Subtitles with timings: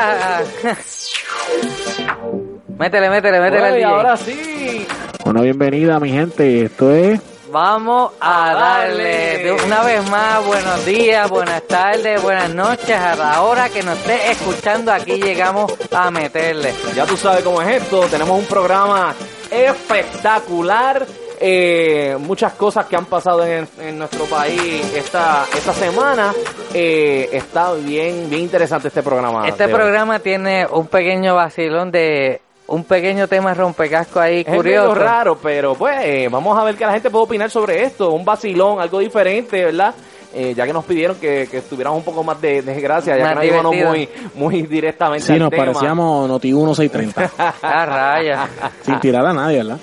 [2.78, 4.86] métele, métele, métele Bueno, y ahora sí.
[5.24, 7.20] Bueno, bienvenida mi gente, esto es...
[7.52, 13.42] Vamos a darle de una vez más buenos días, buenas tardes, buenas noches a la
[13.42, 14.92] hora que nos esté escuchando.
[14.92, 16.72] Aquí llegamos a meterle.
[16.94, 18.02] Ya tú sabes cómo es esto.
[18.06, 19.16] Tenemos un programa
[19.50, 21.04] espectacular.
[21.42, 26.34] Eh, muchas cosas que han pasado en, en nuestro país esta, esta semana.
[26.74, 29.48] Eh, está bien, bien interesante este programa.
[29.48, 29.72] Este hoy.
[29.72, 34.94] programa tiene un pequeño vacilón de un pequeño tema rompecasco ahí Es curioso.
[34.94, 38.10] raro, pero pues eh, vamos a ver qué la gente puede opinar sobre esto.
[38.12, 39.94] Un vacilón, algo diferente, ¿verdad?
[40.32, 43.24] Eh, ya que nos pidieron que, que estuviéramos un poco más de, de gracia, ya
[43.24, 45.64] Más que nos íbamos muy, muy directamente Sí, al nos tema.
[45.64, 47.30] parecíamos Noti 1630,
[47.62, 48.48] Ah, raya.
[48.82, 49.78] sin tirar a nadie, ¿verdad?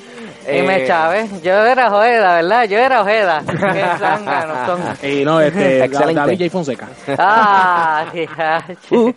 [0.47, 2.63] Y me Eh, Chávez, yo era Ojeda, ¿verdad?
[2.65, 3.43] Yo era Ojeda.
[3.45, 5.09] Qué zánganos son.
[5.09, 6.21] Y no, este, Excelente.
[6.21, 6.49] David J.
[6.51, 6.87] Fonseca.
[7.17, 9.15] Ah, diache.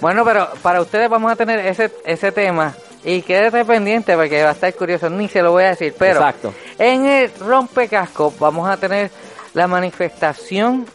[0.00, 2.74] Bueno, pero para ustedes vamos a tener ese, ese tema.
[3.04, 5.08] Y quédate pendiente porque va a estar curioso.
[5.10, 5.94] Ni se lo voy a decir.
[5.98, 6.54] Pero Exacto.
[6.78, 9.10] en el rompecasco vamos a tener
[9.54, 10.86] la manifestación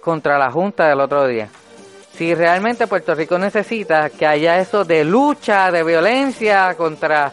[0.00, 1.48] contra la Junta del otro día.
[2.16, 7.32] Si realmente Puerto Rico necesita que haya eso de lucha, de violencia contra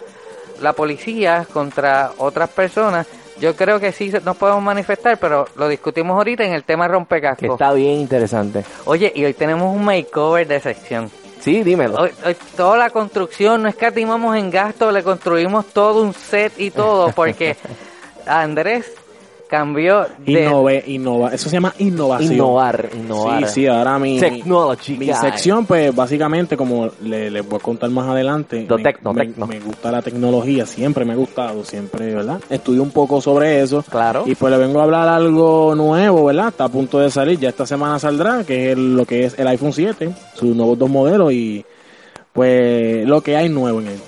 [0.61, 3.07] la policía, contra otras personas,
[3.39, 7.41] yo creo que sí nos podemos manifestar, pero lo discutimos ahorita en el tema rompecasco.
[7.41, 8.63] Que está bien interesante.
[8.85, 11.11] Oye, y hoy tenemos un makeover de sección.
[11.39, 11.97] Sí, dímelo.
[11.97, 16.71] Hoy, hoy toda la construcción, no escatimamos en gasto, le construimos todo un set y
[16.71, 17.57] todo, porque
[18.25, 18.93] Andrés
[19.57, 20.31] cambió de...
[20.45, 22.33] Innove, innova, eso se llama innovación.
[22.33, 23.47] Innovar, innovar.
[23.47, 27.87] Sí, sí, ahora mi, Technology mi sección, pues básicamente, como le- les voy a contar
[27.91, 29.45] más adelante, Lo me, tecno, me- tecno.
[29.45, 32.39] me gusta la tecnología, siempre me ha gustado, siempre, ¿verdad?
[32.49, 33.83] Estudio un poco sobre eso.
[33.87, 34.23] Claro.
[34.25, 36.47] Y pues le vengo a hablar algo nuevo, ¿verdad?
[36.47, 39.37] Está a punto de salir, ya esta semana saldrá, que es el- lo que es
[39.37, 41.63] el iPhone 7, sus nuevos dos modelos y
[42.33, 43.99] pues lo que hay nuevo en él.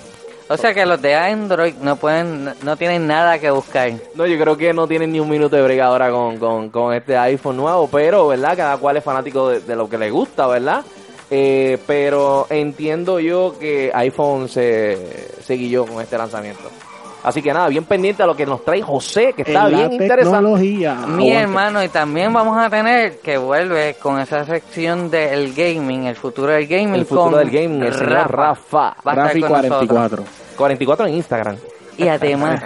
[0.48, 3.92] O sea que los de Android no pueden, no tienen nada que buscar.
[4.14, 6.94] No, yo creo que no tienen ni un minuto de brega ahora con, con, con
[6.94, 8.56] este iPhone nuevo, pero, ¿verdad?
[8.56, 10.84] Cada cual es fanático de, lo que le gusta, ¿verdad?
[11.30, 16.70] Eh, pero entiendo yo que iPhone se, se guilló con este lanzamiento.
[17.26, 19.78] Así que nada, bien pendiente a lo que nos trae José, que está En la
[19.78, 20.36] bien interesante.
[20.36, 20.94] tecnología.
[20.94, 21.32] Mi Aguante.
[21.34, 26.52] hermano, y también vamos a tener que vuelve con esa sección del gaming, el futuro
[26.52, 26.94] del gaming.
[26.94, 28.78] El futuro con del gaming, el señor Rafa.
[28.78, 29.88] Va a estar Rafi con nosotros.
[29.88, 30.24] 44.
[30.56, 31.56] 44 en Instagram.
[31.98, 32.62] Y además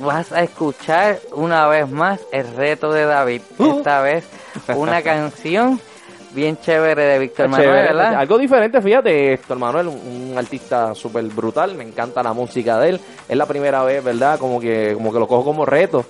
[0.00, 3.40] vas a escuchar una vez más el reto de David.
[3.56, 3.78] Uh.
[3.78, 4.28] Esta vez
[4.76, 5.80] una canción
[6.34, 8.14] bien chévere de Víctor Manuel, Chévere, ¿verdad?
[8.14, 12.90] Algo diferente, fíjate, Héctor Manuel, un, un artista súper brutal, me encanta la música de
[12.90, 13.00] él.
[13.28, 14.38] Es la primera vez, ¿verdad?
[14.38, 16.04] Como que, como que lo cojo como reto.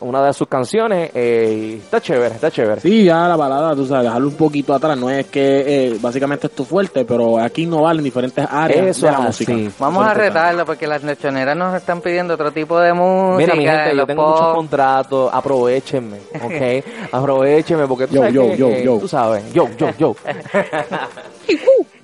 [0.00, 2.80] Una de sus canciones, eh, y está chévere, está chévere.
[2.80, 4.98] Sí, ya la balada, tú sabes, dejarlo un poquito atrás.
[4.98, 9.06] No es que eh, básicamente es tu fuerte, pero aquí innovar en diferentes áreas Eso
[9.06, 9.54] de la música.
[9.78, 13.36] Vamos a retarlo porque las lechoneras nos están pidiendo otro tipo de música.
[13.36, 14.32] Mira, mi gente, yo tengo pop.
[14.34, 16.84] muchos contratos, aprovechenme, ¿ok?
[17.12, 18.98] aprovechenme, porque tú Yo, sabes yo, que, yo, yo.
[18.98, 20.16] tú sabes, yo, yo, yo.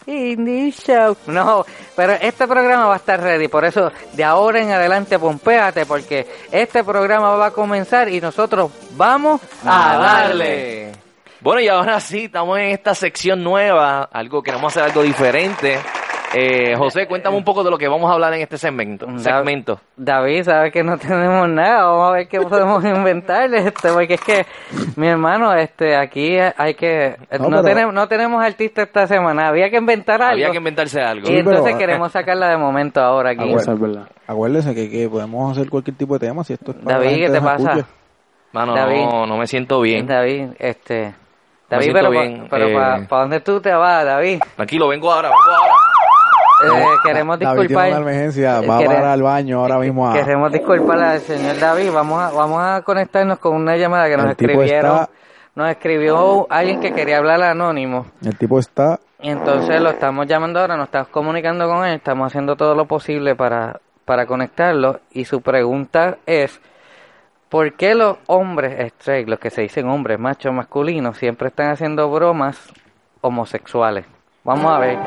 [0.07, 1.17] Indie Show.
[1.27, 1.65] No,
[1.97, 3.49] pero este programa va a estar ready.
[3.49, 8.71] Por eso, de ahora en adelante, pompéate, porque este programa va a comenzar y nosotros
[8.93, 10.93] vamos a darle.
[11.41, 15.81] Bueno, y ahora sí, estamos en esta sección nueva, algo queremos hacer algo diferente.
[16.35, 19.07] Eh, José, cuéntame un poco de lo que vamos a hablar en este segmento.
[19.19, 19.81] segmento.
[19.97, 21.85] David, sabe que no tenemos nada.
[21.85, 23.53] Vamos a ver qué podemos inventar.
[23.55, 24.47] Este, porque es que,
[24.97, 27.17] mi hermano, este, aquí hay que.
[27.33, 29.49] No, No, pero- tenemos, no tenemos artista esta semana.
[29.49, 30.33] Había que inventar algo.
[30.35, 31.25] Había que inventarse algo.
[31.29, 33.55] y Sí, entonces pero- queremos sacarla de momento ahora aquí.
[34.27, 37.31] Acuérdese que, que podemos hacer cualquier tipo de tema si esto es para David, ¿qué
[37.31, 37.87] te pasa?
[38.53, 39.05] Mano, David.
[39.05, 40.07] no, no me siento bien.
[40.07, 41.15] David, este.
[41.69, 43.07] David, pero, bien, pa- pero eh.
[43.09, 44.41] ¿para dónde tú te vas, David?
[44.57, 45.73] Tranquilo, vengo ahora, vengo ahora.
[46.65, 47.89] Eh, queremos David tiene disculpar.
[47.91, 50.15] una emergencia, va para el baño ahora mismo a...
[50.15, 51.91] Queremos disculpar al señor David.
[51.93, 54.93] Vamos a, vamos a conectarnos con una llamada que nos El escribieron.
[54.93, 55.11] está-
[55.55, 58.07] Nos escribió alguien que quería hablar anónimo.
[58.25, 58.99] El tipo está...
[59.21, 62.87] Y entonces lo estamos llamando ahora, nos estamos comunicando con él, estamos haciendo todo lo
[62.87, 64.99] posible para, para conectarlo.
[65.13, 66.61] Y su pregunta es,
[67.49, 72.11] ¿por qué los hombres straight, los que se dicen hombres machos masculinos, siempre están haciendo
[72.11, 72.73] bromas
[73.21, 74.07] homosexuales?
[74.43, 74.99] Vamos a ver.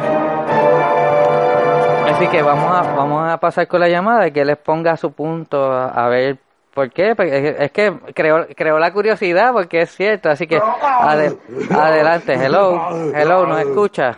[2.15, 5.11] Así que vamos a, vamos a pasar con la llamada y que les ponga su
[5.11, 6.37] punto a, a ver
[6.73, 7.15] por qué.
[7.15, 10.29] Porque Es, que creó, creó la curiosidad porque es cierto.
[10.29, 11.37] Así que ade-
[11.71, 14.17] adelante, hello, hello, ¿nos escucha?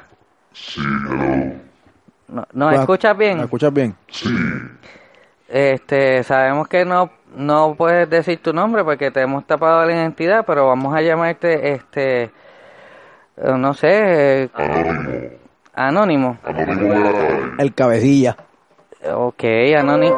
[2.27, 3.38] No, ¿Nos escuchas bien?
[3.38, 3.95] ¿Me escuchas bien?
[5.47, 10.43] Este, sabemos que no no puedes decir tu nombre porque te hemos tapado la identidad,
[10.45, 12.31] pero vamos a llamarte este eh,
[13.57, 15.37] no sé, eh,
[15.77, 16.39] Anónimo.
[16.44, 17.39] Anónimo de la calle.
[17.59, 18.35] El cabecilla.
[19.13, 19.44] Ok,
[19.77, 20.18] Anónimo.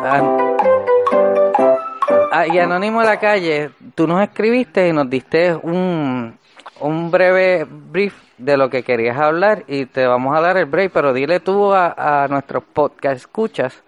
[2.31, 6.37] Ah, y Anónimo de la calle, tú nos escribiste y nos diste un,
[6.79, 10.91] un breve brief de lo que querías hablar y te vamos a dar el break,
[10.93, 13.83] pero dile tú a, a nuestros podcast escuchas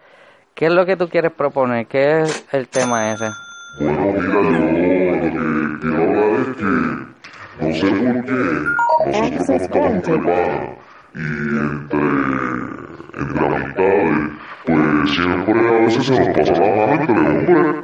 [0.53, 3.29] qué es lo que tú quieres proponer, qué es el tema ese.
[3.79, 5.31] Bueno, mira, yo lo que
[5.79, 6.65] quiero hablar es que
[7.61, 8.33] no sé por qué
[9.31, 10.80] nosotros cuando estamos preparados
[11.15, 11.99] y entre,
[13.19, 14.29] entre amistades,
[14.65, 17.83] pues siempre a veces se nos pasa la mano entre hombres.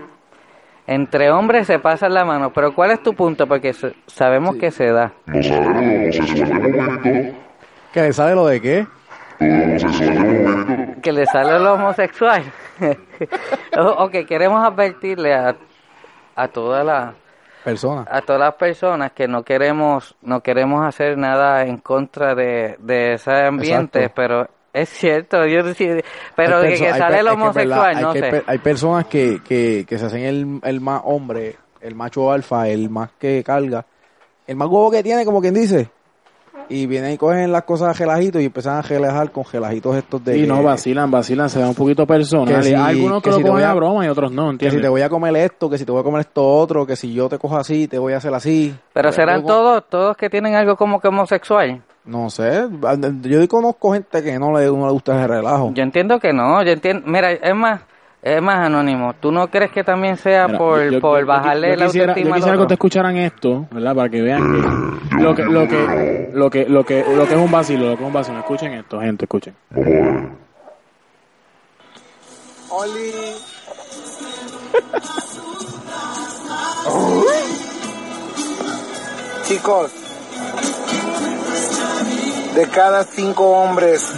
[0.90, 3.46] Entre hombres se pasan la mano, pero ¿cuál es tu punto?
[3.46, 3.74] Porque
[4.08, 5.12] sabemos que se da.
[5.26, 7.38] No sale lo homosexual de momento,
[7.94, 8.88] ¿Que le sale lo de qué?
[9.40, 11.02] lo homosexual de momento.
[11.02, 12.44] Que le sale lo homosexual.
[13.78, 15.56] O- ok, queremos advertirle a,
[16.36, 17.14] a toda la
[17.68, 18.06] Persona.
[18.10, 23.16] a todas las personas que no queremos no queremos hacer nada en contra de, de
[23.16, 24.14] ese ambiente, Exacto.
[24.16, 25.90] pero es cierto, yo sí,
[26.34, 28.44] pero Hay que, hay sale el homosexual, verdad, hay no que sé.
[28.48, 32.90] Hay personas que, que, que se hacen el, el más hombre, el macho alfa, el
[32.90, 33.86] más que carga,
[34.46, 35.90] el más huevo que tiene, como quien dice.
[36.70, 40.24] Y vienen y cogen las cosas a gelajito y empiezan a gelejar con gelajitos estos
[40.26, 40.34] de...
[40.34, 42.56] Sí, que- no, vacilan, vacilan, se da un poquito personal.
[42.56, 44.10] Que si- Hay algunos que, que lo si te cogen voy a- a broma y
[44.10, 44.82] otros no, Que si ¿entiendes?
[44.82, 47.14] te voy a comer esto, que si te voy a comer esto otro, que si
[47.14, 48.76] yo te cojo así, te voy a hacer así.
[48.92, 51.82] Pero serán todos todos que tienen algo como que homosexual.
[52.04, 52.66] No sé,
[53.24, 55.72] yo conozco gente que no le, no le gusta ese relajo.
[55.74, 57.82] Yo entiendo que no, yo entiendo, mira, es más
[58.36, 59.14] es más anónimo.
[59.20, 62.12] ¿Tú no crees que también sea Mira, por, yo- por yo- bajarle yo la quisiera,
[62.14, 63.96] autoestima yo al quisiera que ustedes escucharan esto, ¿verdad?
[63.96, 67.40] Para que vean que lo que lo que lo que lo que lo que es
[67.40, 68.40] un vacilo, lo que es un vacilo.
[68.40, 69.56] Escuchen esto, gente, escuchen.
[72.70, 73.12] Oli.
[79.48, 79.92] Chicos,
[82.56, 84.12] de cada cinco hombres,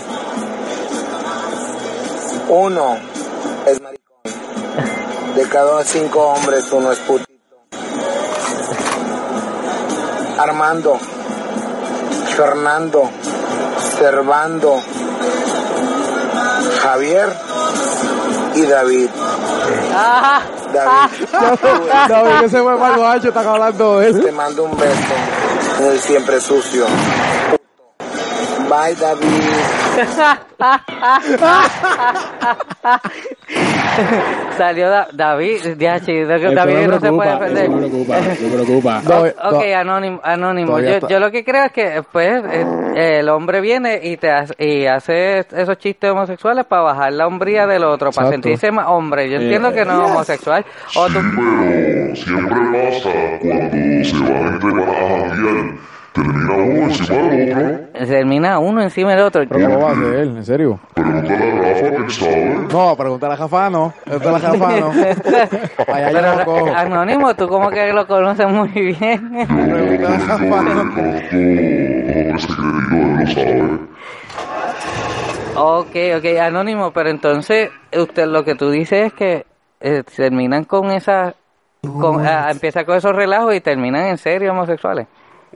[2.50, 2.97] uno
[3.67, 3.99] es maricón.
[5.36, 7.30] De cada cinco hombres, uno es putito.
[10.38, 10.98] Armando,
[12.36, 13.10] Fernando,
[13.98, 14.81] Servando,
[16.81, 17.30] Javier
[18.56, 19.10] y David.
[19.94, 20.42] Ah,
[20.74, 21.28] David,
[22.10, 24.24] No, que se fue para los está hablando de él.
[24.24, 25.40] te mando un beso
[25.81, 26.86] el siempre sucio.
[28.70, 29.79] Bye, David.
[34.57, 37.78] Salió Da- David, ya, sí, Eso David no se puede eso me defender.
[37.78, 39.01] preocupa, me preocupa.
[39.04, 39.78] No, O- ok, no.
[39.78, 40.80] anónimo, anónimo.
[40.80, 44.54] Yo, yo lo que creo es que pues eh, el hombre viene y te hace,
[44.57, 48.31] y hace esos chistes homosexuales para bajar la hombría del otro, para Exacto.
[48.50, 49.30] sentirse más hombre.
[49.30, 50.66] Yo entiendo que no es homosexual.
[50.95, 53.10] O tú, Pero siempre pasa
[53.42, 55.74] cuando se janguear,
[56.13, 57.11] termina uno encima
[57.41, 57.88] del otro.
[57.94, 59.44] termina uno encima del otro.
[59.50, 60.38] Pero ¿cómo va a ser él?
[60.38, 60.79] ¿En serio?
[60.94, 62.67] Pregúntale a Rafa que sabe.
[62.71, 63.94] No, pregúntale a Jafano.
[64.06, 64.91] Pregúntale a Jafano.
[65.88, 66.73] Allá yo cojo.
[66.75, 69.47] anónimo, tú como que lo conoces muy bien.
[69.47, 70.39] Pregúntale a.
[72.29, 73.79] Conozco secretitos, él lo sabe.
[75.56, 79.45] ok, ok, anónimo, pero entonces usted lo que tú dices es que
[79.81, 81.35] eh, terminan con esa,
[81.81, 85.07] con, ah, empieza con esos relajos y terminan en serio homosexuales.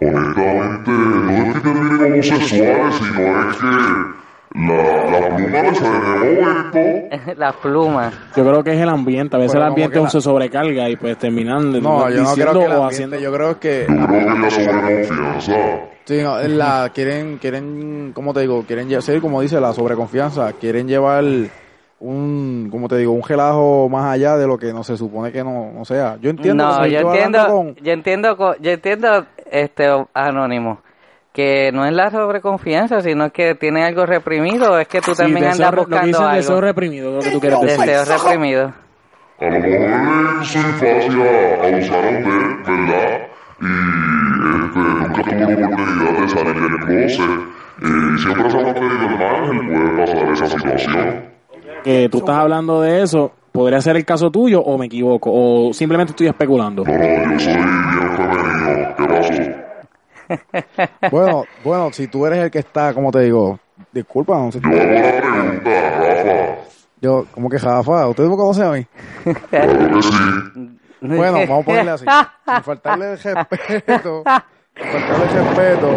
[0.01, 4.23] Honestamente, no es que terminen homosexuales, sino es que
[4.55, 6.79] la, la pluma le sale de momento.
[7.37, 8.13] Las plumas.
[8.35, 10.89] Yo creo que es el ambiente, a veces Pero el ambiente que la- se sobrecarga
[10.89, 13.95] y pues terminan No, yo no creo que la ambiente, haciendo yo creo que Yo
[13.95, 15.79] creo que es la sobreconfianza.
[16.05, 18.63] sí, no, es la quieren quieren, ¿cómo te digo?
[18.65, 21.23] Quieren sí, como dice la sobreconfianza, quieren llevar
[21.99, 25.41] un, como te digo, un relajo más allá de lo que no se supone que
[25.43, 26.17] no, no sea.
[26.19, 30.79] Yo entiendo, No, yo entiendo, con- yo entiendo, co- yo entiendo, este, anónimo,
[31.31, 35.45] que no es la sobreconfianza, sino que tiene algo reprimido, es que tú Sí, también
[35.45, 36.35] deseo andas re- lo que buscando algo.
[36.35, 37.85] deseo reprimido, es lo que tú quieres decir.
[37.85, 38.73] Deseo reprimido.
[39.39, 41.31] A lo mejor en su infancia
[41.63, 42.29] abusaron de
[42.65, 43.27] ¿verdad?
[43.59, 47.31] Y este, nunca tuvo la oportunidad de salir del closet.
[47.81, 51.23] Y siempre se ha mantenido el margen, puede pasar esa situación.
[51.83, 55.29] Que tú estás hablando de eso, ¿podría ser el caso tuyo o me equivoco?
[55.33, 56.83] O simplemente estoy especulando.
[56.85, 58.02] No, no, yo soy bien.
[61.11, 63.59] Bueno, bueno, si tú eres el que está, como te digo,
[63.91, 64.59] disculpa, no sé.
[64.61, 66.63] Yo hago la pregunta, Rafa.
[67.01, 68.87] Yo, como que Jafa, ¿usted me conoce a mí?
[69.49, 70.79] Claro que sí.
[71.01, 72.05] Bueno, vamos a ponerle así.
[72.45, 74.23] Sin faltarle el respeto,
[74.75, 75.87] sin faltarle el respeto,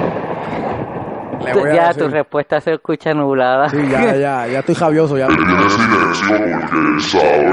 [1.45, 2.03] le voy a ya decir.
[2.03, 3.69] tu respuesta se escucha nublada.
[3.69, 5.27] Sí, ya, ya, ya estoy javioso, ya.
[5.27, 7.51] Él tiene silencio porque él sabe.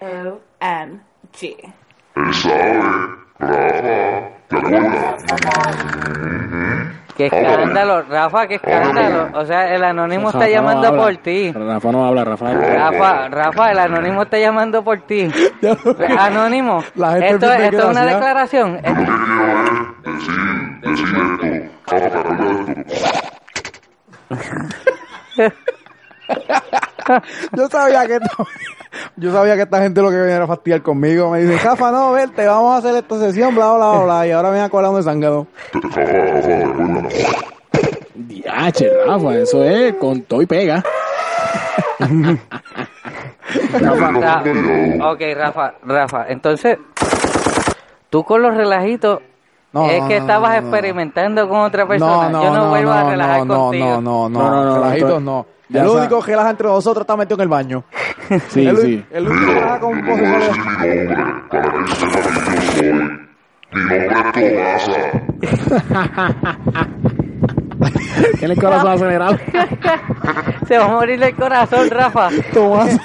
[0.00, 1.72] O-M-G.
[2.16, 2.80] Él sabe.
[3.38, 4.37] Rafa.
[4.48, 4.56] Que
[7.24, 9.28] Ahora, escándalo, Rafa, qué escándalo.
[9.34, 11.52] O sea, el anónimo está Rafa llamando por ti.
[11.52, 12.54] Rafa no habla, Rafa.
[12.54, 15.28] Rafa, Rafa, el anónimo está llamando por ti.
[16.18, 16.82] Anónimo,
[17.20, 18.80] esto, es una declaración.
[18.82, 20.34] Yo lo que quiero es decir,
[20.80, 21.68] decir esto.
[21.88, 22.94] Rafa, ¿te acuerdas de esto?
[27.56, 28.46] Yo sabía que esto-
[29.16, 31.30] yo sabía que esta gente lo que venía era fastidiar conmigo.
[31.30, 34.26] Me dice, Rafa, no, verte, vamos a hacer esta sesión, bla, bla, bla, bla.
[34.26, 35.46] Y ahora me acordando de Zángano.
[35.72, 37.08] Rafa, Rafa.
[38.14, 40.82] Diache, Rafa, eso es con todo y pega.
[43.80, 44.42] Ra-
[45.12, 46.78] ok, Rafa, Rafa, entonces,
[48.10, 49.20] tú con los relajitos,
[49.72, 50.66] No, es no, que no, estabas no, no.
[50.68, 52.28] experimentando con otra persona.
[52.30, 53.86] No, no, Yo no, no, vuelvo a no, relajar no, contigo.
[53.86, 55.46] No, no, no, No, no, no, relajitos no.
[55.68, 57.84] ya el único que relaja entre nosotros está metido en el baño.
[58.48, 59.02] Sí, el, sí.
[59.10, 60.48] el único que relaja con Yo no voy a cosas.
[60.48, 61.16] decir mi nombre
[61.50, 62.92] para que sepa quién yo soy.
[63.72, 65.10] Mi nombre es Tomasa.
[68.38, 69.36] Tiene el corazón acelerado.
[70.68, 72.28] Se va a morir el corazón, Rafa.
[72.52, 72.98] Tomás.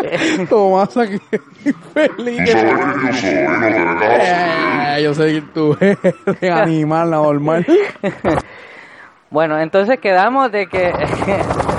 [0.48, 1.18] Tomás aquí.
[1.94, 2.38] Feliz.
[2.44, 2.74] ¿Tú sabes
[3.20, 4.02] quién yo.
[4.02, 7.66] Eh, yo sé que tú eres animal normal.
[9.32, 10.92] Bueno, entonces quedamos de que,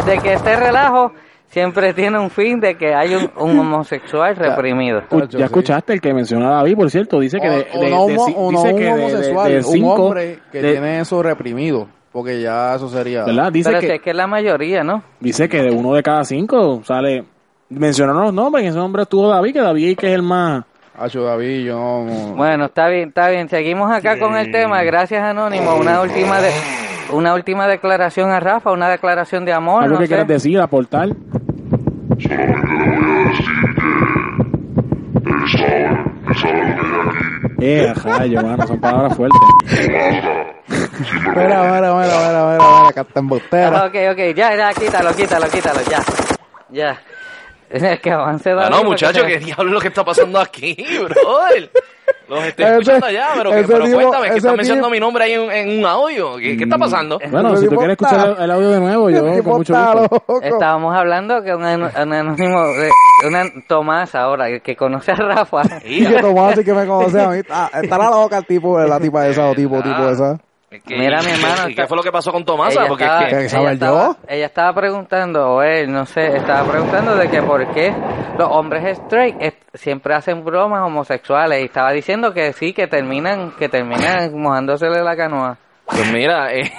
[0.05, 1.11] de que este relajo
[1.47, 5.01] siempre tiene un fin de que hay un, un homosexual reprimido.
[5.31, 9.53] Ya escuchaste el que menciona a David, por cierto, dice que de, de- de homosexual,
[9.57, 11.89] un cinco, hombre que de- tiene eso reprimido.
[12.13, 13.25] Porque ya eso sería.
[13.25, 13.51] ¿verdad?
[13.51, 15.03] Dice Pero que si es que es la mayoría, ¿no?
[15.19, 17.25] dice que de uno de cada cinco sale
[17.71, 20.63] mencionaron los nombres, ese nombre estuvo David, que David que es el más
[20.97, 22.35] Hacho David, yo no.
[22.35, 23.49] Bueno, está bien, está bien.
[23.49, 24.83] Seguimos acá con el tema.
[24.83, 25.75] Gracias, Anónimo.
[25.75, 26.51] Una última de,
[27.11, 30.09] una última declaración a Rafa, una declaración de amor, algo no que sé.
[30.09, 31.09] quieres decir, aportar.
[32.19, 33.81] Solamente le voy a decir que
[35.31, 35.91] él sabe,
[36.27, 37.55] él sabe lo que hay aquí.
[37.63, 39.39] Eh, rayo, mano, son palabras fuertes.
[40.67, 43.85] Mira, mira, mira, mira, mira, mira, acá está embustera.
[43.85, 45.99] Ok, ok, ya, ya, quítalo, quítalo, quítalo, ya.
[46.69, 46.99] Ya.
[47.93, 48.51] Es que avance.
[48.51, 51.71] Ah, no, porque muchachos, se- ¿qué diablo es lo que está pasando aquí, brother?
[52.27, 54.99] Los estoy escuchando allá, pero, que, pero tipo- cuéntame, que ese está mencionando tipo- mi
[55.01, 56.37] nombre ahí en, en un audio.
[56.37, 57.19] ¿Qué, qué está pasando?
[57.29, 59.93] Bueno, si tú quieres está- escuchar el, el audio de nuevo, yo con mucho está
[59.93, 60.41] gusto.
[60.41, 62.89] Estábamos hablando que un, an- un anónimo, de,
[63.27, 65.61] una Tomás ahora, que conoce a Rafa.
[65.85, 67.41] Y que Tomás sí que me conoce a mí.
[67.49, 70.37] Ah, Estará loca el tipo, la tipa esa o tipo, tipo esa.
[70.71, 72.79] Es que- Mira, mi hermano, ¿Y está- qué fue lo que pasó con Tomasa?
[72.79, 73.39] Ella Porque estaba, es que...
[73.41, 74.15] ¿Qué saber ella estaba- yo?
[74.27, 77.93] ella estaba preguntando, o él, no sé, estaba preguntando de que por qué
[78.37, 83.67] los hombres straight siempre hacen bromas homosexuales y estaba diciendo que sí, que terminan, que
[83.69, 85.57] terminan mojándosele la canoa.
[85.91, 86.71] Pues mira, eh...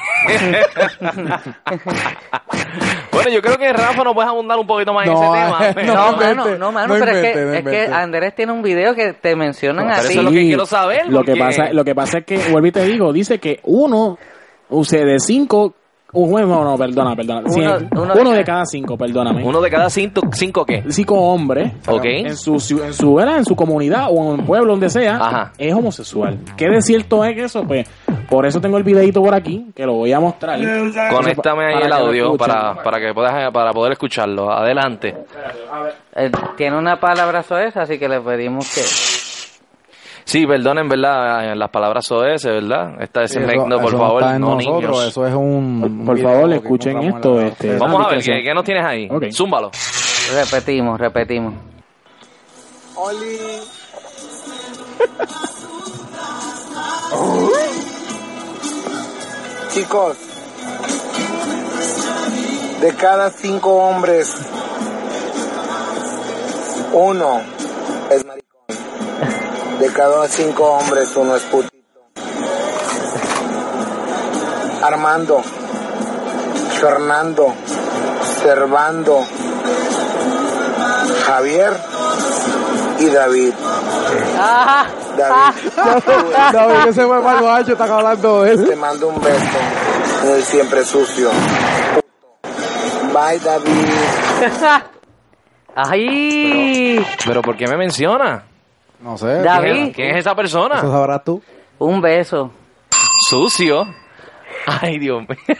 [3.12, 5.69] bueno, yo creo que Rafa nos puede abundar un poquito más en No, ese tema.
[5.69, 7.92] eh, pero- No, invente, mano, no, mano, no pero es, invente, que, no es que.
[7.95, 10.12] Andrés tiene un video que te mencionan No, a pero ti.
[10.12, 12.38] eso es lo que quiero saber, Lo que porque- pasa, lo que pasa es que,
[12.50, 14.19] vuelvo y te digo, dice que uno,
[14.71, 15.75] o sea, de cinco,
[16.12, 17.40] un juez, no, no, perdona, perdona.
[17.40, 19.45] Uno- Cien- uno uno, de de cada- cada cinco, perdóname.
[19.45, 20.85] Uno de cada cinco, cinco ¿qué?
[20.90, 22.04] cinco hombres Ok.
[22.04, 23.38] en su ciu- en su ¿verdad?
[23.38, 25.52] en su comunidad o en el pueblo donde sea Ajá.
[25.57, 26.38] es homosexual.
[26.57, 27.64] ¿Qué de cierto es eso?
[27.64, 27.88] Pues
[28.28, 30.59] por eso tengo el videito por aquí que lo voy a mostrar.
[31.11, 32.38] Conéctame ahí Para el que lo audio escuchen.
[32.54, 34.50] para, para que puedas para poder escucharlo.
[34.52, 35.14] Adelante.
[36.14, 38.81] Eh, tiene una palabra esa, así que le pedimos que...
[40.25, 41.55] Sí, perdonen, ¿verdad?
[41.57, 43.02] Las palabras ODS, ¿verdad?
[43.02, 43.41] Está ese
[43.83, 45.09] por eso favor, no nosotros, niños.
[45.09, 46.02] Eso es un.
[46.07, 48.23] Por- video favor, escuchen esto, la- este, Vamos a ver.
[48.23, 49.09] ¿qué, qué nos tienes ahí?
[49.11, 49.25] Ok.
[49.33, 49.71] Zúmbalo.
[50.35, 51.55] Repetimos, repetimos.
[52.97, 53.38] Oli.
[59.73, 60.17] Chicos,
[62.81, 64.35] de cada cinco hombres,
[66.93, 67.41] uno
[68.11, 68.42] es maricón.
[69.83, 71.73] De cada cinco hombres, uno es putito.
[74.81, 75.43] Armando,
[76.81, 77.53] Fernando,
[78.41, 79.27] Servando,
[81.27, 81.73] Javier
[83.01, 83.53] y David.
[84.39, 84.87] ¡Ah!
[85.17, 85.73] David,
[86.53, 88.65] David, que se fue para el baño, están hablando de él.
[88.65, 89.59] te mando un beso
[90.23, 91.29] en el siempre sucio.
[93.12, 93.89] Bye, David.
[95.75, 97.05] ¡Ay!
[97.27, 98.52] Pero ¿por qué me menciona?
[99.03, 99.43] No sé.
[99.43, 99.93] David.
[99.95, 100.77] ¿Quién, es esa persona?
[100.77, 101.43] Eso sabrás tú.
[101.79, 102.51] Un beso.
[103.29, 103.87] Sucio.
[104.67, 105.39] Ay, Dios mío.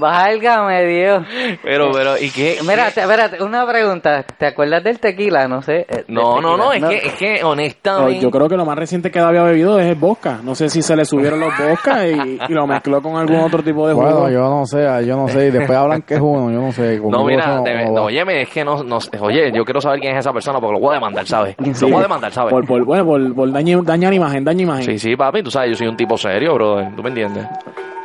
[0.00, 1.22] Válgame Dios.
[1.62, 2.58] Pero, pero, ¿y qué?
[2.62, 4.24] Mira, te- espérate, una pregunta.
[4.38, 5.46] ¿Te acuerdas del tequila?
[5.46, 5.86] No sé.
[5.88, 8.20] eh, No, no, no, es que, es que No, honestamente.
[8.20, 10.40] yo creo que lo más reciente que había bebido es el vodka.
[10.42, 13.62] No sé si se le subieron los vodka y, y lo mezcló con algún otro
[13.62, 14.06] tipo de jugo.
[14.06, 15.46] Bueno, yo no sé, yo no sé.
[15.46, 16.98] Y después hablan que es uno, yo no sé.
[16.98, 20.32] No, mira, no óyeme, es que no, no, oye, yo quiero saber quién es esa
[20.32, 21.54] persona porque lo voy a demandar, ¿sabes?
[21.58, 22.50] Lo voy a demandar, ¿sabes?
[22.50, 24.84] por, por, bueno, por, por dañar imagen, daña imagen.
[24.84, 27.46] Sí, sí, papi, tú sabes, yo soy un tipo serio, brother, ¿tú me entiendes?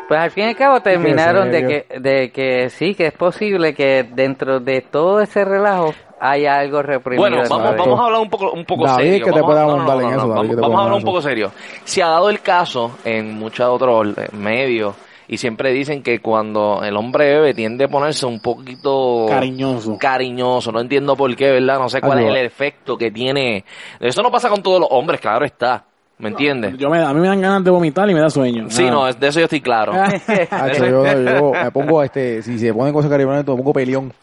[0.07, 3.73] Pues al fin y al cabo terminaron de que, de que sí, que es posible
[3.73, 7.21] que dentro de todo ese relajo haya algo reprimido.
[7.21, 9.25] Bueno, vamos, vamos a hablar un poco, un poco David, serio.
[9.25, 10.55] que te Vamos- puede no, no, abundar no, en no, eso, no, David, que Vamos,
[10.55, 11.51] te vamos puede a hablar un poco serio.
[11.83, 14.95] Se ha dado el caso en muchos otros eh, medios
[15.27, 19.97] y siempre dicen que cuando el hombre bebe tiende a ponerse un poquito Cariñoso.
[19.97, 21.79] cariñoso, no entiendo por qué, ¿verdad?
[21.79, 23.65] No sé cuál es el efecto que tiene.
[23.99, 25.83] Eso no pasa con todos los hombres, claro está.
[26.17, 26.77] ¿Me entiendes?
[26.77, 28.67] Yo me, a mí me dan ganas de vomitar y me da sueño.
[28.69, 28.91] Sí, Ah.
[28.91, 29.93] no, de eso yo estoy claro.
[30.79, 34.13] Yo, yo me pongo, este, si se ponen cosas caribeñas, me pongo peleón.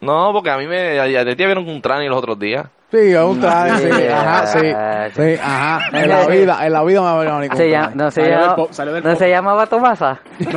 [0.00, 0.98] No, porque a mí me.
[0.98, 2.66] A, a ti te vieron un trani los otros días.
[2.90, 5.80] Sí, a un traje, sí, ajá, sí, Ah, sí, ajá.
[5.98, 7.98] En la vida, en la vida me va a venir con Se un llama, traje.
[7.98, 9.18] no se, Salió del llama, pop, salió del no pop.
[9.18, 10.20] se llamaba Tomasa.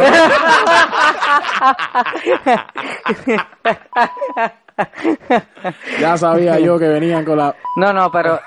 [6.00, 7.56] Ya sabía yo que venían con la...
[7.78, 8.40] No, no, pero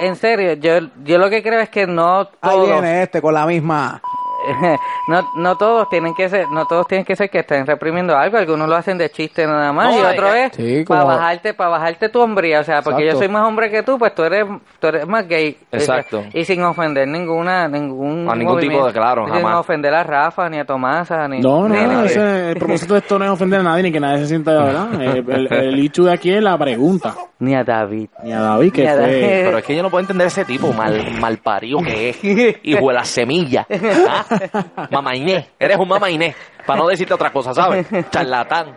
[0.00, 3.46] en serio, yo, yo lo que creo es que no Ahí viene este con la
[3.46, 4.00] misma.
[5.08, 8.36] no, no todos tienen que ser, no todos tienen que ser que estén reprimiendo algo,
[8.38, 11.12] algunos lo hacen de chiste nada más No, y eh, otro es sí, para como-
[11.14, 14.14] bajarte, para bajarte tu hombría, o sea, porque yo soy más hombre que tú, pues
[14.14, 14.44] tú eres,
[14.78, 15.56] tú eres más gay.
[15.72, 16.24] Exacto.
[16.32, 19.56] Y sin ofender ninguna, ningún A ningún tipo de- claro, sin jamás.
[19.56, 22.06] ofender a Rafa, ni a Tomasa, ni No, ni a no, nadie.
[22.06, 24.52] ese- el propósito de esto no es ofender a nadie ni que nadie se sienta,
[24.52, 24.88] ¿verdad?
[25.00, 27.14] El, el, el hecho de aquí es la pregunta.
[27.40, 28.08] Ni a David.
[28.22, 29.00] Ni a David, que Ni a fue...
[29.02, 29.20] David.
[29.44, 32.18] Pero es que yo no puedo entender ese tipo mal, mal parido que es.
[32.62, 33.66] Hijo de la semilla.
[34.08, 34.24] ¿Ah?
[34.90, 35.46] Mamá Inés.
[35.58, 36.34] Eres un mamá Inés.
[36.66, 37.86] Para no decirte otra cosa, ¿sabes?
[38.10, 38.74] Charlatán.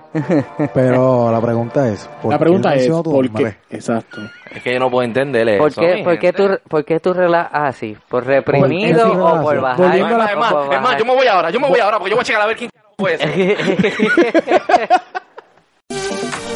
[0.73, 3.57] Pero la pregunta es, ¿por La pregunta qué es, ¿por nombre?
[3.69, 3.75] qué?
[3.77, 4.17] Exacto.
[4.53, 5.63] Es que yo no puedo entender eso.
[5.63, 7.95] ¿Por qué, por, qué tú, ¿Por qué tú relajas así?
[8.09, 9.77] ¿Por reprimido ¿Por tú o por bajar?
[9.85, 10.99] Volviendo a la- Es o más, por es más, bajar?
[10.99, 12.57] yo me voy ahora, yo me voy ahora porque yo voy a checar a ver
[12.57, 13.29] quién puede ser.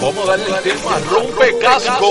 [0.01, 2.08] Vamos a darle el tema rompecasco.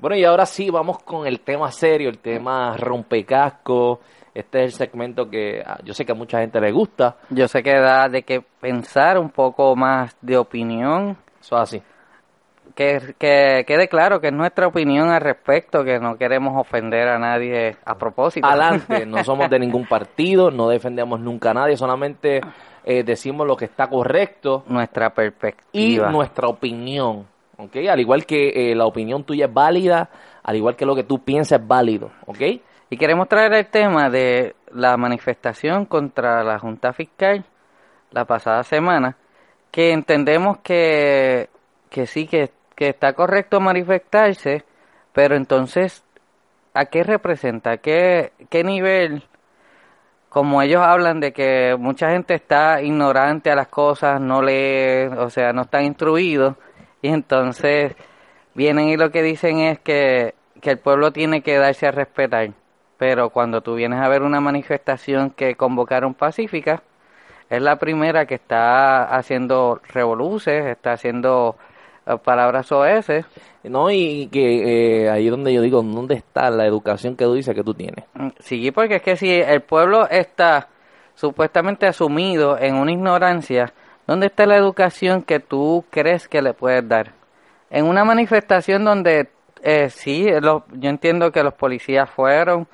[0.00, 4.00] Bueno, y ahora sí, vamos con el tema serio, el tema rompecasco.
[4.32, 7.16] Este es el segmento que ah, yo sé que a mucha gente le gusta.
[7.28, 11.82] Yo sé que da de que pensar un poco más de opinión, Eso es así.
[12.74, 17.18] que, que quede claro que es nuestra opinión al respecto, que no queremos ofender a
[17.18, 18.46] nadie a propósito.
[18.46, 22.40] Adelante, no somos de ningún partido, no defendemos nunca a nadie, solamente
[22.84, 26.10] eh, decimos lo que está correcto nuestra y perspectiva.
[26.10, 27.26] nuestra opinión.
[27.60, 27.76] ¿Ok?
[27.90, 30.08] Al igual que eh, la opinión tuya es válida,
[30.42, 32.10] al igual que lo que tú piensas es válido.
[32.26, 32.40] ¿Ok?
[32.90, 37.44] Y queremos traer el tema de la manifestación contra la Junta Fiscal
[38.10, 39.16] la pasada semana,
[39.70, 41.48] que entendemos que,
[41.88, 44.64] que sí, que, que está correcto manifestarse,
[45.12, 46.04] pero entonces,
[46.74, 47.76] ¿a qué representa?
[47.76, 49.22] ¿Qué, qué nivel?
[50.28, 55.30] Como ellos hablan de que mucha gente está ignorante a las cosas, no lee, o
[55.30, 56.56] sea, no están instruidos,
[57.02, 57.94] y entonces
[58.54, 62.50] vienen y lo que dicen es que, que el pueblo tiene que darse a respetar.
[62.98, 66.82] Pero cuando tú vienes a ver una manifestación que convocaron pacífica,
[67.48, 71.56] es la primera que está haciendo revoluces, está haciendo
[72.06, 73.06] eh, palabras OS.
[73.64, 77.54] No, y que eh, ahí donde yo digo, ¿dónde está la educación que tú dices
[77.54, 78.04] que tú tienes?
[78.14, 80.68] Mm, Sí, porque es que si el pueblo está
[81.14, 83.72] supuestamente asumido en una ignorancia,
[84.10, 87.12] ¿dónde está la educación que tú crees que le puedes dar?
[87.70, 89.28] En una manifestación donde
[89.62, 92.66] eh, sí, los- yo entiendo que los policías fueron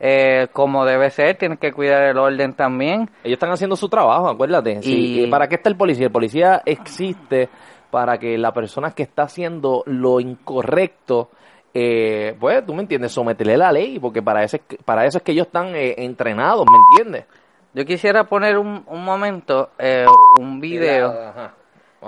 [0.00, 3.02] eh, como debe ser, tienen que cuidar el orden también.
[3.22, 4.82] Ellos están haciendo su trabajo, acuérdate.
[4.82, 6.06] Sí, Y- eh, ¿Para qué está el policía?
[6.06, 7.48] El policía existe
[7.92, 11.30] para que la persona que está haciendo lo incorrecto,
[11.72, 15.18] eh, pues, tú me entiendes, someterle la ley, porque para eso es que, para eso
[15.18, 17.26] es que ellos están eh, entrenados, ¿me entiendes?
[17.74, 20.06] Yo quisiera poner un, un momento, eh,
[20.38, 21.08] un video.
[21.08, 21.54] Ajá.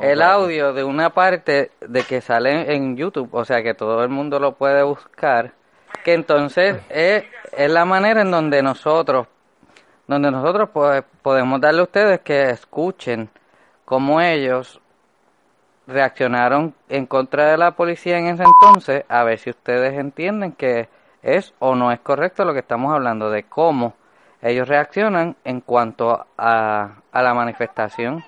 [0.01, 4.11] El audio de una parte de que sale en YouTube, o sea que todo el
[4.11, 5.53] mundo lo puede buscar,
[6.05, 7.25] que entonces es,
[7.57, 9.27] es la manera en donde nosotros,
[10.07, 13.31] donde nosotros pues, podemos darle a ustedes que escuchen
[13.87, 14.81] cómo ellos
[15.87, 20.91] reaccionaron en contra de la policía en ese entonces, a ver si ustedes entienden que
[21.23, 23.95] es o no es correcto lo que estamos hablando, de cómo
[24.43, 28.25] ellos reaccionan en cuanto a, a la manifestación.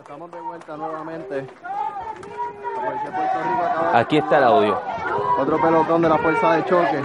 [0.00, 1.46] Estamos de vuelta nuevamente.
[3.94, 4.80] Aquí está el audio.
[5.38, 7.02] Otro pelotón de la fuerza de choque.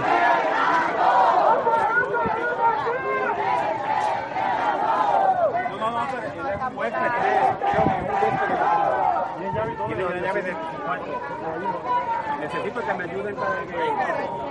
[12.40, 14.49] Necesito que me ayuden para que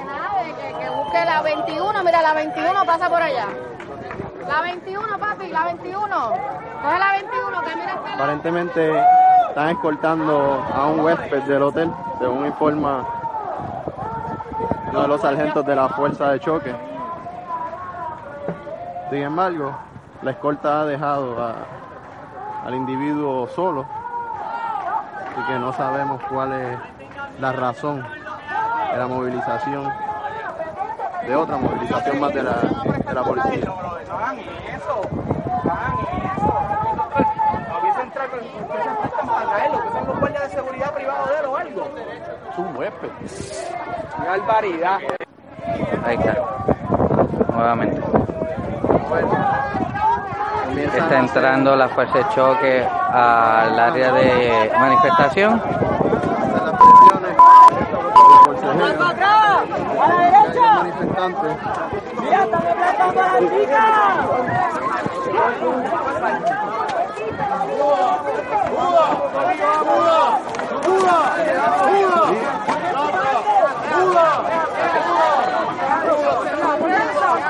[1.12, 3.48] que la 21, mira, la 21 pasa por allá.
[4.48, 6.08] La 21, papi, la 21.
[6.82, 8.14] Coge la 21, que mira la...
[8.14, 9.04] Aparentemente
[9.50, 13.06] están escoltando a un huésped del hotel, según informa
[14.90, 16.76] uno de los sargentos de la fuerza de choque.
[19.10, 19.76] Sin embargo,
[20.22, 21.36] la escolta ha dejado
[22.66, 23.86] al individuo solo,
[25.32, 26.78] así que no sabemos cuál es
[27.40, 28.06] la razón
[28.92, 29.92] de la movilización,
[31.30, 33.72] de otra movilización más de la, de la policía.
[34.12, 35.02] hagan eso,
[35.70, 35.98] hagan
[36.36, 36.54] eso.
[37.72, 41.30] Avisen entrar con que se prestan para traerlo, que son los guardias de seguridad privados
[41.30, 41.88] de él o algo.
[42.52, 43.10] Es un huésped.
[44.18, 45.00] Qué barbaridad.
[46.04, 46.36] Ahí está.
[47.54, 48.02] Nuevamente.
[50.96, 55.62] Está a entrando la fuerza de choque al área de manifestación.
[61.16, 61.90] Los forcejeros.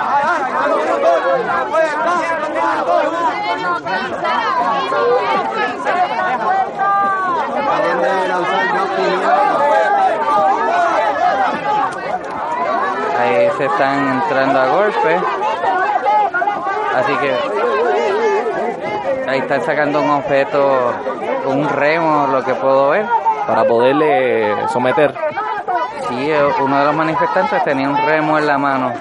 [0.01, 1.09] Hay manifestantes
[7.57, 9.48] acaban de lanzar
[13.29, 15.19] Ahí se están entrando a golpe.
[16.95, 17.35] Así que
[19.29, 20.93] ahí están sacando un objeto,
[21.45, 23.05] un remo, lo que puedo ver.
[23.47, 25.13] Para poderle someter.
[26.07, 28.91] Sí, eh, uno de los manifestantes tenía un remo en la mano.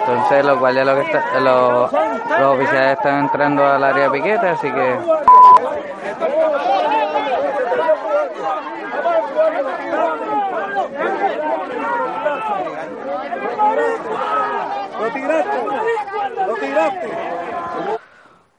[0.00, 4.48] Entonces los guardias, lo que está- los, los oficiales están entrando al área de piquete,
[4.48, 4.98] así que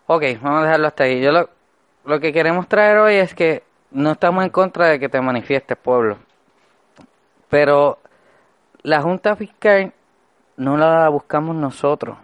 [0.08, 1.22] Ok, vamos a dejarlo hasta ahí.
[1.22, 1.50] Yo lo,
[2.06, 5.78] lo que queremos traer hoy es que no estamos en contra de que te manifiestes,
[5.78, 6.18] pueblo.
[7.50, 8.00] Pero
[8.82, 9.94] la Junta Fiscal
[10.58, 12.18] no la buscamos nosotros.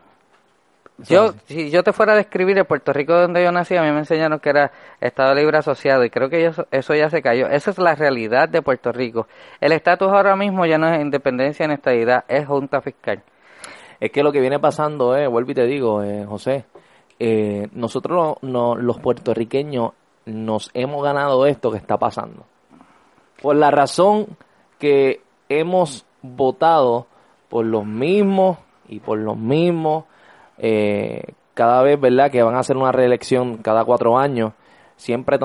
[1.07, 3.91] Yo, si yo te fuera a describir el Puerto Rico donde yo nací, a mí
[3.91, 7.47] me enseñaron que era Estado Libre Asociado y creo que eso, eso ya se cayó.
[7.47, 9.27] Esa es la realidad de Puerto Rico.
[9.61, 13.23] El estatus ahora mismo ya no es independencia ni estadidad, es Junta Fiscal.
[13.99, 16.65] Es que lo que viene pasando, eh, vuelvo y te digo, eh, José,
[17.19, 19.91] eh, nosotros no- los puertorriqueños
[20.25, 22.45] nos hemos ganado esto que está pasando.
[23.41, 24.27] Por la razón
[24.77, 27.07] que hemos votado
[27.49, 28.57] por los mismos
[28.87, 30.05] y por los mismos,
[30.59, 32.31] eh, cada vez, ¿verdad?
[32.31, 34.53] Que van a hacer una reelección cada cuatro años.
[34.95, 35.37] Siempre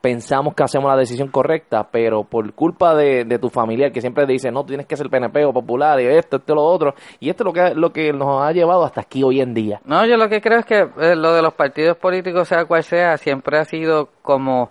[0.00, 4.50] pensamos que hacemos la decisión correcta, pero por culpa de, tu familiar que siempre dice,
[4.50, 7.46] no, tienes que ser PNP o popular y esto, esto, lo otro, y esto es
[7.46, 9.80] lo que, lo que nos ha llevado hasta aquí hoy en día.
[9.84, 12.82] No, yo lo que creo es que eh, lo de los partidos políticos, sea cual
[12.82, 14.70] sea, siempre ha sido como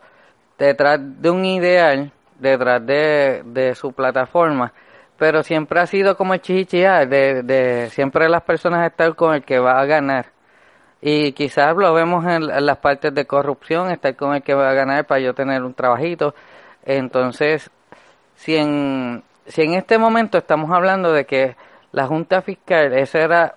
[0.58, 4.74] detrás de un ideal, detrás de, de su plataforma,
[5.20, 9.44] pero siempre ha sido como el chichichía, de, de siempre las personas estar con el
[9.44, 10.28] que va a ganar.
[11.02, 14.70] Y quizás lo vemos en, en las partes de corrupción, estar con el que va
[14.70, 16.34] a ganar para yo tener un trabajito.
[16.86, 17.70] Entonces,
[18.36, 21.56] si en, si en este momento estamos hablando de que
[21.92, 23.56] la Junta Fiscal, esa era,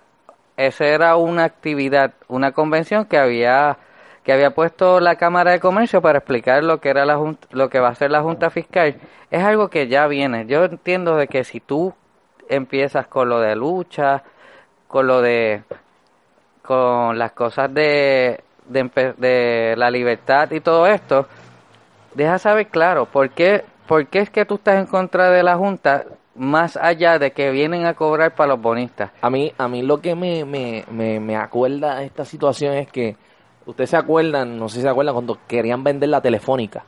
[0.57, 3.77] esa era una actividad, una convención que había
[4.23, 7.69] que había puesto la Cámara de Comercio para explicar lo que era la junta, lo
[7.69, 8.95] que va a ser la Junta Fiscal,
[9.29, 10.45] es algo que ya viene.
[10.47, 11.93] Yo entiendo de que si tú
[12.47, 14.23] empiezas con lo de lucha,
[14.87, 15.63] con lo de
[16.61, 21.27] con las cosas de, de, de la libertad y todo esto,
[22.15, 25.57] deja saber claro, ¿por qué, ¿por qué es que tú estás en contra de la
[25.57, 26.05] Junta
[26.35, 29.11] más allá de que vienen a cobrar para los bonistas?
[29.21, 33.17] A mí, a mí lo que me, me, me, me acuerda esta situación es que,
[33.65, 36.83] ustedes se acuerdan, no sé si se acuerdan, cuando querían vender la telefónica.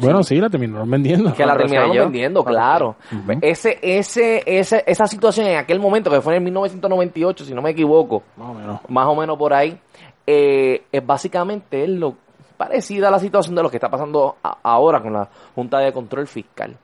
[0.00, 1.34] Bueno, sí, la terminaron vendiendo.
[1.34, 2.94] Que la terminaron vendiendo, claro.
[3.40, 7.62] ese, ese, ese, esa situación en aquel momento, que fue en el 1998, si no
[7.62, 8.80] me equivoco, Más o menos.
[8.88, 9.76] más o menos por ahí,
[10.24, 12.14] eh, es básicamente es lo
[12.56, 15.92] parecida a la situación de lo que está pasando a- ahora con la Junta de
[15.92, 16.76] Control Fiscal.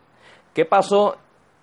[0.52, 1.16] ¿Qué pasó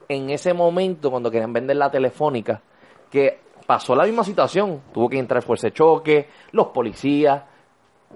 [0.07, 2.61] en ese momento cuando querían vender la telefónica?
[3.09, 4.81] Que pasó la misma situación.
[4.93, 7.41] Tuvo que entrar fuerza de choque, los policías.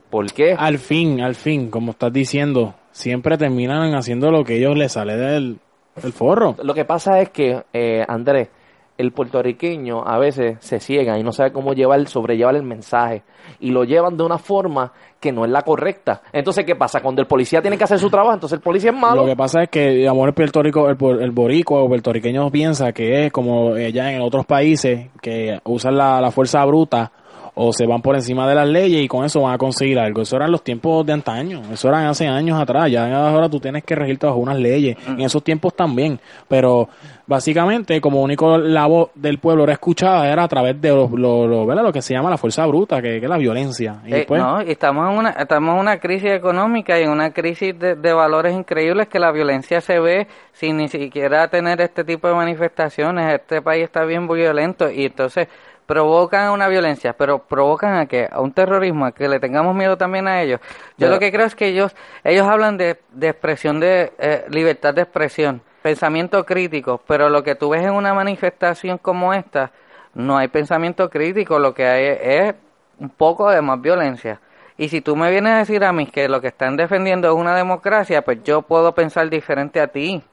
[0.10, 0.55] ¿Por qué?
[0.58, 5.17] Al fin, al fin, como estás diciendo, siempre terminan haciendo lo que ellos les sale
[5.17, 5.60] del,
[6.01, 6.55] del forro.
[6.63, 8.49] Lo que pasa es que, eh, Andrés,
[8.97, 13.23] el puertorriqueño a veces se ciega y no sabe cómo llevar, sobrellevar el mensaje
[13.60, 16.21] y lo llevan de una forma que no es la correcta.
[16.31, 17.01] Entonces, ¿qué pasa?
[17.01, 19.23] Cuando el policía tiene que hacer su trabajo, entonces el policía es malo.
[19.23, 22.93] Lo que pasa es que, digamos, el Puerto Rico, el, el boricua o puertorriqueño piensa
[22.93, 27.12] que es como ya en otros países que usan la, la fuerza bruta
[27.56, 30.22] o se van por encima de las leyes y con eso van a conseguir algo.
[30.22, 32.91] Eso eran los tiempos de antaño, eso eran hace años atrás.
[32.91, 34.98] Ya ahora tú tienes que regirte bajo unas leyes.
[35.08, 36.20] En esos tiempos también.
[36.48, 36.89] Pero
[37.28, 41.48] básicamente, como único la voz del pueblo era escuchada, era a través de lo, lo,
[41.48, 41.84] lo- ¿verdad?
[41.84, 44.02] lo que se llama la fuerza bruta, que, que es la violencia.
[44.06, 47.10] Y Eh, pues, no, y estamos en una estamos en una crisis económica y en
[47.10, 51.82] una crisis de, de valores increíbles que la violencia se ve sin ni siquiera tener
[51.82, 53.34] este tipo de manifestaciones.
[53.34, 55.48] Este país está bien violento y entonces
[55.86, 59.98] provocan una violencia, pero provocan a que a un terrorismo, a que le tengamos miedo
[59.98, 60.60] también a ellos.
[60.98, 64.93] Yo lo que creo es que ellos ellos hablan de, de expresión de eh, libertad
[64.93, 69.71] de expresión, pensamiento crítico, pero lo que tú ves en una manifestación como esta
[70.15, 72.56] no hay pensamiento crítico, lo que hay es
[73.00, 74.39] un poco de más violencia.
[74.78, 77.34] Y si tú me vienes a decir a mí que lo que están defendiendo es
[77.34, 80.24] una democracia, pues yo puedo pensar diferente a ti.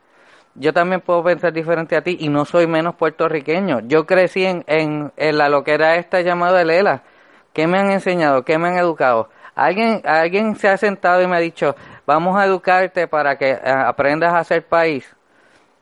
[0.55, 3.81] Yo también puedo pensar diferente a ti y no soy menos puertorriqueño.
[3.87, 7.03] Yo crecí en, en, en la lo que era esta llamada Lela.
[7.55, 8.45] ¿Qué me han enseñado?
[8.45, 9.31] ¿Qué me han educado?
[9.55, 11.75] ¿Alguien, alguien se ha sentado y me ha dicho,
[12.07, 15.15] vamos a educarte para que eh, aprendas a ser país?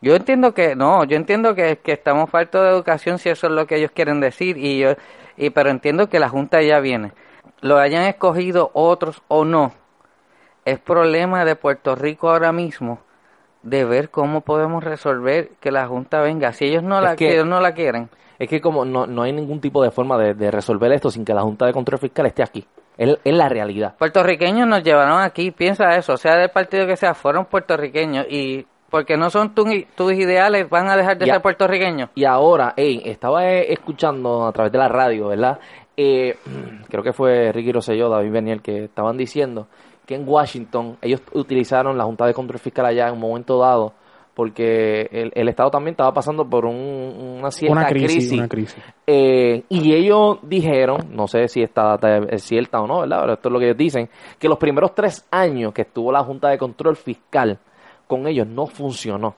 [0.01, 3.53] Yo entiendo que no, yo entiendo que, que estamos faltos de educación si eso es
[3.53, 4.95] lo que ellos quieren decir y yo
[5.37, 7.13] y pero entiendo que la junta ya viene.
[7.61, 9.73] Lo hayan escogido otros o no.
[10.65, 13.01] Es problema de Puerto Rico ahora mismo
[13.63, 16.53] de ver cómo podemos resolver que la junta venga.
[16.53, 18.09] Si ellos no Es la que- ellos no la quieren.
[18.39, 21.27] Es que como no, no hay ningún tipo de forma de, de resolver esto sin
[21.27, 22.67] que la Junta de Control Fiscal esté aquí.
[22.97, 23.97] Es, es la realidad.
[23.99, 29.17] Puertorriqueños nos llevaron aquí, piensa eso, sea del partido que sea, fueron puertorriqueños y porque
[29.19, 32.09] no son tu- tus ideales, van a dejar de ser puertorriqueños.
[32.15, 35.59] Y ahora, hey, estaba eh, escuchando a través de la radio, ¿verdad?
[35.97, 36.37] Eh,
[36.89, 39.69] creo que fue Ricky Rosselló, David Beniel, que estaban diciendo
[40.11, 43.93] que en Washington ellos utilizaron la Junta de Control Fiscal allá en un momento dado
[44.35, 48.33] porque el, el Estado también estaba pasando por un- una cierta una crisis, crisis.
[48.39, 48.85] una crisis.
[49.07, 53.21] Eh, y ellos dijeron, no sé si esta data es cierta o no, ¿verdad?
[53.21, 56.25] Pero esto es lo que ellos dicen, que los primeros tres años que estuvo la
[56.25, 57.59] Junta de Control Fiscal
[58.07, 59.35] con ellos no funcionó.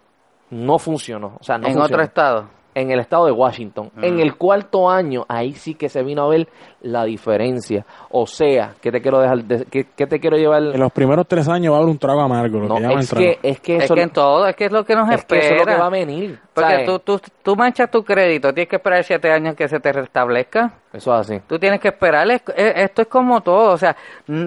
[0.51, 1.37] No funcionó.
[1.41, 2.49] O sea, no en funcionó otro estado.
[2.75, 3.91] En el estado de Washington.
[4.01, 6.49] En el cuarto año, ahí sí que se vino a ver
[6.81, 7.85] la diferencia.
[8.11, 9.45] O sea, ¿qué te quiero dejar?
[9.45, 10.63] de- ¿qué, qué te quiero llevar?
[10.63, 13.13] En los primeros tres años va a haber un trago amargo, lo No, que es
[13.13, 15.37] que, es que Es que en todo, es que es lo que nos es que
[15.39, 15.43] espera.
[15.45, 16.39] eso es lo que va a venir.
[16.55, 19.93] Porque tú, tú, tú manchas tu crédito, tienes que esperar siete años que se te
[19.93, 20.73] restablezca.
[20.93, 21.41] Eso es así.
[21.47, 23.97] Tú tienes que esperar, es- es- esto es como todo, o sea,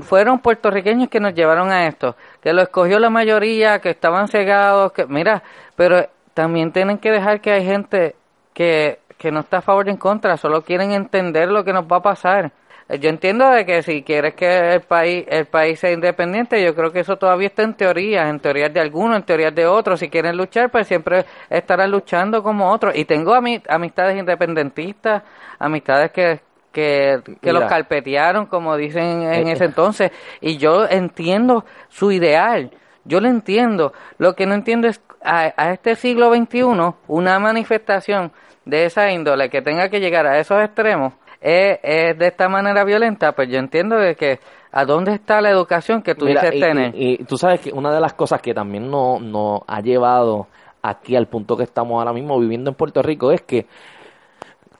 [0.01, 4.91] fueron puertorriqueños que nos llevaron a esto, que lo escogió la mayoría, que estaban cegados,
[4.91, 5.41] que mira,
[5.75, 8.15] pero también tienen que dejar que hay gente
[8.53, 11.85] que, que no está a favor ni en contra, solo quieren entender lo que nos
[11.85, 12.51] va a pasar.
[12.89, 16.75] Eh, Yo entiendo de que si quieres que el país el país sea independiente, yo
[16.75, 19.99] creo que eso todavía está en teoría, en teorías de algunos, en teorías de otros.
[19.99, 22.95] Si quieren luchar, pues siempre estarán luchando como otros.
[22.95, 25.23] Y tengo ami- amistades independentistas,
[25.59, 26.39] amistades que
[26.71, 30.11] que, que los carpetearon, como dicen en Eh, ese entonces.
[30.41, 32.69] Y yo entiendo su ideal,
[33.05, 33.93] yo lo entiendo.
[34.17, 36.63] Lo que no entiendo es a, a este siglo XXI,
[37.07, 38.31] una manifestación
[38.65, 42.83] de esa índole que tenga que llegar a esos extremos, es, es de esta manera
[42.83, 44.39] violenta, pues yo entiendo de que
[44.71, 46.95] a dónde está la educación que tú Mira, dices y, tener.
[46.95, 50.47] y- y tú sabes que una de las cosas que también nos no ha llevado
[50.81, 53.65] aquí al punto que estamos ahora mismo viviendo en Puerto Rico es que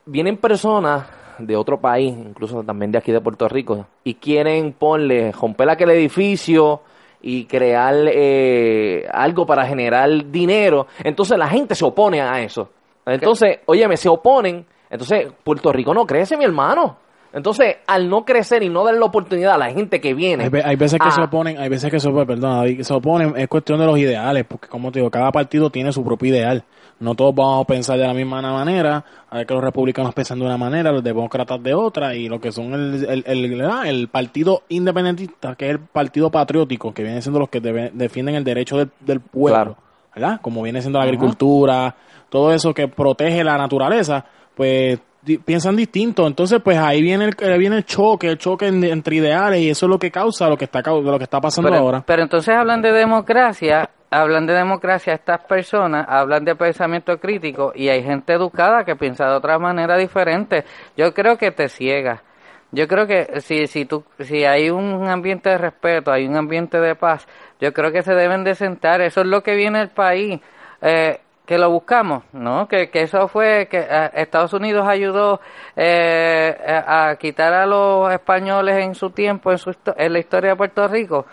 [0.05, 1.05] vienen personas
[1.37, 5.89] de otro país, incluso también de aquí de Puerto Rico, y quieren ponle, romper aquel
[5.91, 6.81] edificio
[7.27, 10.85] y crear eh, algo para generar dinero.
[11.03, 12.69] Entonces la gente se opone a eso.
[13.05, 14.65] Entonces, óyeme, se oponen.
[14.89, 16.97] Entonces, Puerto Rico no crece, mi hermano.
[17.33, 20.43] Entonces, al no crecer y no dar la oportunidad a la gente que viene.
[20.45, 22.81] Hay, ve- hay veces que a- se oponen, hay veces que se oponen, perdón, David,
[22.83, 26.03] se oponen, es cuestión de los ideales, porque como te digo, cada partido tiene su
[26.03, 26.63] propio ideal.
[26.99, 30.39] No todos vamos a pensar de la misma manera, a ver que los republicanos piensan
[30.39, 34.07] de una manera, los demócratas de otra, y lo que son el, el, el, el
[34.07, 38.43] partido independentista, que es el partido patriótico, que viene siendo los que debe- defienden el
[38.45, 39.77] derecho del, del pueblo, Claro.
[40.15, 40.39] ¿verdad?
[40.41, 41.93] Como viene siendo la agricultura,
[42.29, 44.23] todo eso que protege la naturaleza,
[44.55, 46.25] pues di- piensan distinto.
[46.25, 49.85] Entonces, pues ahí viene el, viene el choque, el choque en- entre ideales y eso
[49.85, 52.03] es lo que causa lo que está lo que está pasando pero, ahora.
[52.05, 57.89] pero entonces hablan de democracia, hablan de democracia estas personas, hablan de pensamiento crítico y
[57.89, 60.63] hay gente educada que piensa de otra manera diferente.
[60.95, 62.23] Yo creo que te ciega.
[62.71, 66.79] Yo creo que si si tú si hay un ambiente de respeto, hay un ambiente
[66.79, 67.27] de paz,
[67.59, 69.01] yo creo que se deben de sentar.
[69.01, 70.41] Eso es lo que viene el país.
[70.81, 72.67] Eh, que lo buscamos, ¿no?
[72.67, 75.39] Que, que eso fue que eh, Estados Unidos ayudó
[75.75, 76.55] eh,
[76.87, 80.87] a quitar a los españoles en su tiempo, en, su, en la historia de Puerto
[80.87, 81.25] Rico,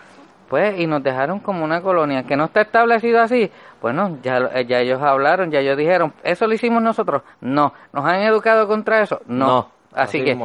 [0.53, 3.49] pues, y nos dejaron como una colonia que no está establecido así.
[3.81, 7.23] Bueno, ya, eh, ya ellos hablaron, ya ellos dijeron, ¿eso lo hicimos nosotros?
[7.41, 7.73] No.
[7.91, 9.19] ¿Nos han educado contra eso?
[9.25, 9.47] No.
[9.47, 9.71] No.
[9.93, 10.35] Así, Así que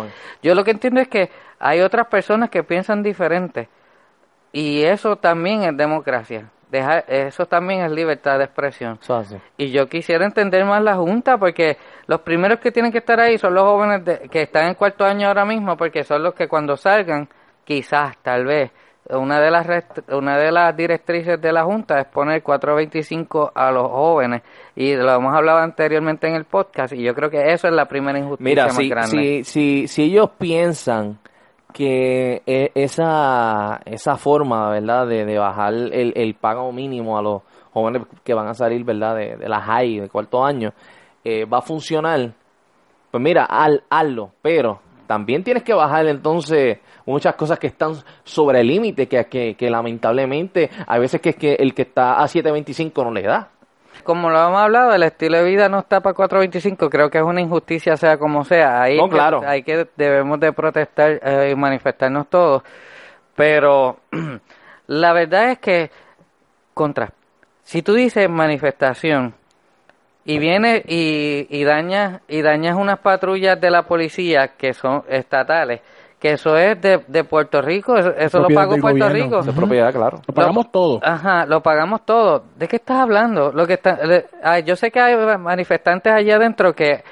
[0.43, 3.69] yo lo que entiendo es que hay otras personas que piensan diferente.
[4.51, 6.49] Y eso también es democracia.
[6.71, 8.99] Deja, eso también es libertad de expresión.
[9.59, 13.37] Y yo quisiera entender más la Junta, porque los primeros que tienen que estar ahí
[13.37, 16.49] son los jóvenes de- que están en cuarto año ahora mismo, porque son los que
[16.49, 17.29] cuando salgan,
[17.65, 18.71] quizás, tal vez,
[19.11, 19.67] una de las
[20.11, 24.43] una de las directrices de la Junta es poner 425 a los jóvenes.
[24.77, 27.87] Y lo hemos hablado anteriormente en el podcast, y yo creo que eso es la
[27.87, 29.11] primera injusticia Mira, más si, grande.
[29.11, 31.19] si, si, si ellos piensan
[31.73, 37.43] que e- esa, esa forma, ¿verdad?, de, de bajar el, el pago mínimo a los
[37.73, 40.73] jóvenes que van a salir, ¿verdad?, de, de la high, de cuarto año,
[41.25, 42.31] eh, va a funcionar,
[43.11, 48.61] pues mira, haz- hazlo, pero también tienes que bajar entonces muchas cosas que están sobre
[48.61, 52.27] el límite, que, que, que lamentablemente hay veces que es que el que está a
[52.27, 53.49] 7.25 no le da.
[54.05, 57.25] Como lo hemos hablado, el estilo de vida no está para 425, creo que es
[57.25, 58.83] una injusticia sea como sea.
[58.83, 59.41] Ahí No, claro.
[59.45, 62.63] hay que debemos de protestar eh, y manifestarnos todos,
[63.35, 64.01] pero
[64.87, 65.91] la verdad es que
[66.75, 67.13] contra
[67.63, 69.35] si tú dices manifestación
[70.35, 75.81] y vienes y, y dañas y dañas unas patrullas de la policía que son estatales,
[76.19, 79.25] que eso es de, de Puerto Rico, eso, eso lo pagó Puerto gobierno.
[79.25, 79.41] Rico.
[79.41, 80.21] Eso es propiedad, claro.
[80.27, 81.01] Lo pagamos todo.
[81.03, 82.45] Ajá, lo pagamos todo.
[82.57, 83.53] ¿De qué estás hablando?
[83.53, 87.03] Lo que está, le- ay, yo sé que hay manifestantes allá adentro que,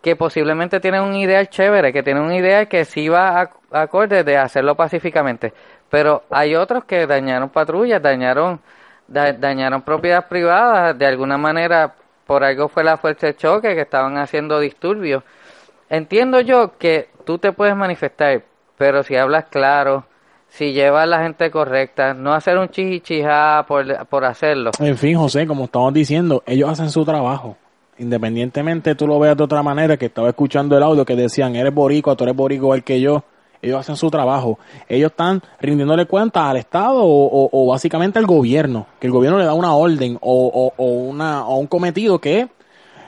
[0.00, 3.50] que posiblemente tienen un ideal chévere, que tienen un ideal que sí va a,
[3.82, 5.52] acorde de hacerlo pacíficamente.
[5.90, 8.60] Pero hay otros que dañaron patrullas, dañaron,
[9.08, 11.92] da- dañaron propiedad privada, de alguna manera
[12.26, 15.22] por algo fue la fuerza de choque, que estaban haciendo disturbios.
[15.88, 18.42] Entiendo yo que tú te puedes manifestar,
[18.78, 20.04] pero si hablas claro,
[20.48, 24.70] si llevas a la gente correcta, no hacer un chichichijá por, por hacerlo.
[24.78, 27.56] En fin, José, como estamos diciendo, ellos hacen su trabajo.
[27.98, 31.72] Independientemente tú lo veas de otra manera, que estaba escuchando el audio que decían, eres
[31.72, 33.22] boricua, tú eres boricua igual que yo.
[33.62, 34.58] Ellos hacen su trabajo.
[34.88, 38.86] Ellos están rindiéndole cuentas al Estado o, o- o básicamente al gobierno.
[38.98, 42.40] Que el gobierno le da una orden o, o- o una, o un cometido que
[42.40, 42.46] es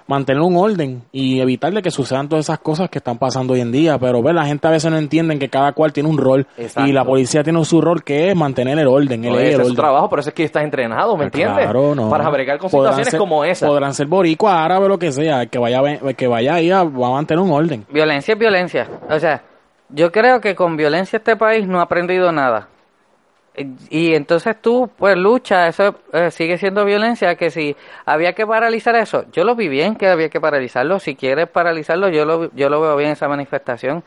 [0.07, 3.73] mantener un orden y evitarle que sucedan todas esas cosas que están pasando hoy en
[3.73, 3.99] día.
[3.99, 6.89] Pero ve, la gente a veces no entiende que cada cual tiene un rol Exacto.
[6.89, 9.25] y la policía tiene su rol que es mantener el orden.
[9.25, 11.65] el ese el es su trabajo, por eso es que estás entrenado, ¿me Pues entiendes?
[11.65, 12.11] claro, no.
[12.11, 13.67] Para bregar con Podrán situaciones ser- como esa.
[13.67, 15.43] Podrán ser boricua, árabe, lo que sea.
[15.43, 17.87] El que vaya, el que vaya ahí a- va a mantener un orden.
[17.91, 18.87] Violencia es violencia.
[19.11, 19.43] O sea,
[19.89, 22.69] yo creo que con violencia este país no ha aprendido nada.
[23.89, 28.97] Y entonces tú, pues lucha, eso eh, sigue siendo violencia, que si había que paralizar
[28.97, 32.69] eso, yo lo vi bien que había que paralizarlo, si quieres paralizarlo, yo lo, yo
[32.69, 34.03] lo veo bien esa manifestación,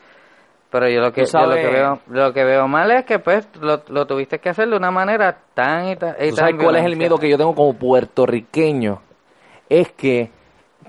[0.70, 3.48] pero yo lo que, yo lo que veo lo que veo mal es que pues
[3.58, 6.62] lo, lo tuviste que hacer de una manera tan y tan, y ¿Tú tan sabes
[6.62, 9.00] cuál es el miedo que yo tengo como puertorriqueño?
[9.70, 10.30] Es que,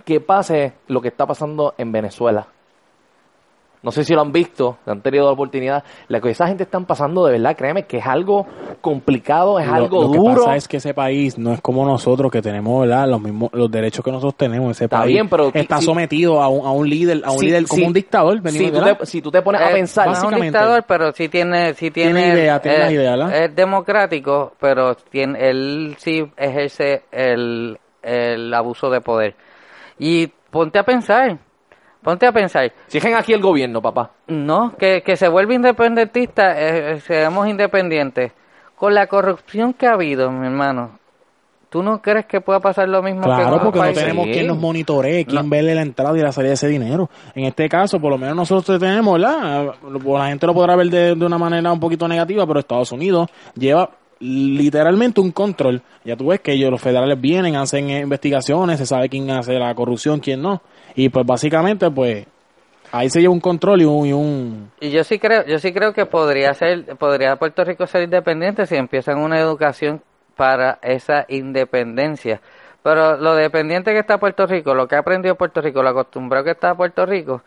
[0.04, 2.48] que pase lo que está pasando en Venezuela.
[3.82, 5.84] No sé si lo han visto, si han tenido la oportunidad.
[6.10, 8.46] La que esa gente están pasando, de verdad, créeme que es algo
[8.82, 10.36] complicado, es Lo- algo lo, que duro.
[10.36, 13.08] pasa es que ese país no es como nosotros que tenemos ¿verdad?
[13.08, 14.72] los mismos los derechos que nosotros tenemos.
[14.72, 17.40] Ese Está país bien, pero está si- sometido a un, a un líder, a un
[17.40, 18.42] Si- líder como si- un dictador.
[18.50, 21.12] si, tú te, si tú te pones a Eh, pensar, no es un dictador, pero
[21.14, 23.44] sí tiene, sí tiene, Tiene idea, tiene eh, las ideas, ¿verdad?
[23.46, 29.36] Es democrático, pero tiene, él sí ejerce el, el abuso de poder.
[29.98, 31.38] Y ponte a pensar,
[32.02, 34.12] ponte a pensar, Siguen aquí el gobierno, papá.
[34.28, 38.32] no, que, que se vuelve independentista, eh, eh, seamos independientes.
[38.76, 40.98] Con la corrupción que ha habido, mi hermano,
[41.70, 44.32] ¿tú no crees que pueda pasar lo mismo que Claro, otros porque no tenemos Sí.
[44.32, 47.10] quien nos monitoree, quien vele la entrada y la salida de ese dinero.
[47.36, 49.74] En este caso, por lo menos nosotros tenemos, ¿verdad?
[50.04, 53.30] La gente lo podrá ver de, de una manera un poquito negativa, pero Estados Unidos
[53.56, 53.90] lleva
[54.22, 55.82] literalmente un control.
[56.06, 59.54] Ya tú ves que ellos, los federales vienen, hacen eh, investigaciones, se sabe quién hace
[59.54, 60.62] la corrupción, quién no.
[60.96, 62.26] Y pues básicamente, pues,
[62.92, 64.06] ahí se lleva un control y un...
[64.06, 67.86] Y un Y yo sí creo, yo sí creo que podría ser, podría Puerto Rico
[67.88, 70.02] ser independiente si empiezan una educación
[70.36, 72.42] para esa independencia.
[72.82, 76.46] Pero lo dependiente que está Puerto Rico, lo que ha aprendido Puerto Rico, lo acostumbrado
[76.46, 77.42] que está Puerto Rico,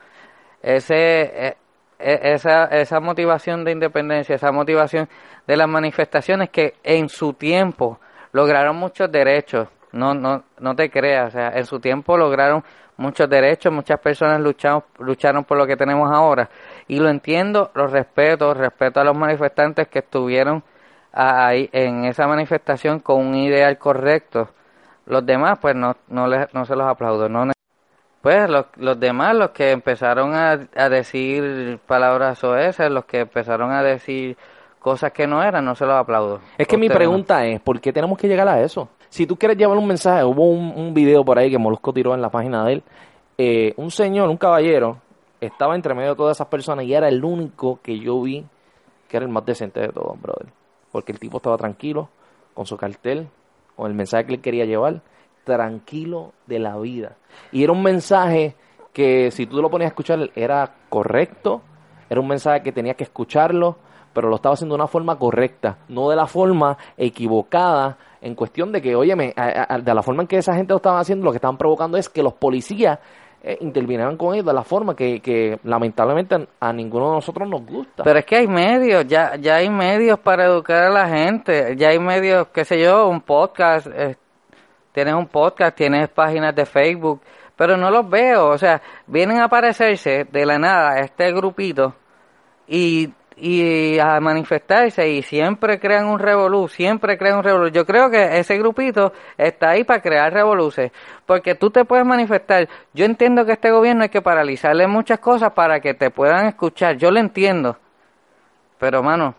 [0.62, 1.56] ese, eh,
[1.98, 5.08] eh, esa, esa motivación de independencia, esa motivación
[5.46, 7.98] de las manifestaciones que en su tiempo
[8.32, 9.68] lograron muchos derechos.
[9.92, 12.64] No, no, no te creas, o sea, en su tiempo lograron
[13.02, 16.48] muchos derechos, muchas personas lucharon, lucharon por lo que tenemos ahora.
[16.88, 20.62] Y lo entiendo, lo respeto, respeto a los manifestantes que estuvieron
[21.12, 24.48] ahí en esa manifestación con un ideal correcto.
[25.06, 27.28] Los demás, pues no, no, les, no se los aplaudo.
[27.28, 27.52] No,
[28.22, 33.72] pues los, los demás, los que empezaron a, a decir palabras oesas, los que empezaron
[33.72, 34.36] a decir
[34.78, 36.40] cosas que no eran, no se los aplaudo.
[36.56, 38.88] Es que mi pregunta es, ¿por qué tenemos que llegar a eso?
[39.12, 42.22] Si tú quieres llevar un mensaje, hubo un, video por ahí que Molusco tiró en
[42.22, 42.82] la página de él,
[43.36, 45.02] eh, un señor, un caballero,
[45.38, 48.42] estaba entre medio de todas esas personas y era el único que yo vi
[49.08, 50.46] que era el más decente de todos, brother.
[50.90, 52.08] Porque el tipo estaba tranquilo,
[52.54, 53.28] con su cartel,
[53.76, 55.02] con el mensaje que él quería llevar,
[55.44, 57.18] tranquilo de la vida.
[57.52, 58.54] Y era un mensaje
[58.94, 61.60] que si tú lo ponías a escuchar era correcto,
[62.08, 63.76] era un mensaje que tenías que escucharlo,
[64.14, 68.72] pero lo estaba haciendo de una forma correcta, no de la forma equivocada, en cuestión
[68.72, 71.32] de que, óyeme, a- de la forma en que esa gente lo estaba haciendo, lo
[71.32, 72.98] que estaban provocando es que los policías
[73.42, 77.66] eh, intervinieran con ellos de la forma que, que lamentablemente a ninguno de nosotros nos
[77.66, 78.04] gusta.
[78.04, 81.88] Pero es que hay medios, ya, ya hay medios para educar a la gente, ya
[81.88, 84.16] hay medios, qué sé yo, un podcast, eh,
[84.92, 87.20] tienes un podcast, tienes páginas de Facebook,
[87.56, 91.94] pero no los veo, o sea, vienen a aparecerse de la nada este grupito
[92.68, 97.68] y, y a manifestarse y siempre crean un revolú, siempre crean un revolú.
[97.68, 100.92] Yo creo que ese grupito está ahí para crear revoluces,
[101.26, 102.68] porque tú te puedes manifestar.
[102.92, 106.96] Yo entiendo que este gobierno hay que paralizarle muchas cosas para que te puedan escuchar,
[106.96, 107.78] yo lo entiendo,
[108.78, 109.34] pero mano,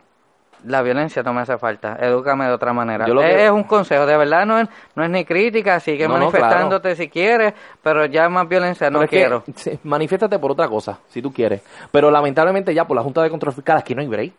[0.66, 3.05] la violencia no me hace falta, edúcame de otra manera.
[3.07, 5.80] Yo lo es, que- es un consejo, de verdad no es, no es ni crítica,
[5.80, 9.78] sigue No, no, manifestándote si quieres, pero ya más violencia no Pero es quiero.
[9.84, 11.61] manifiéstate por otra cosa, si tú quieres.
[11.91, 14.34] Pero lamentablemente ya por la Junta de Control Fiscal aquí no hay break.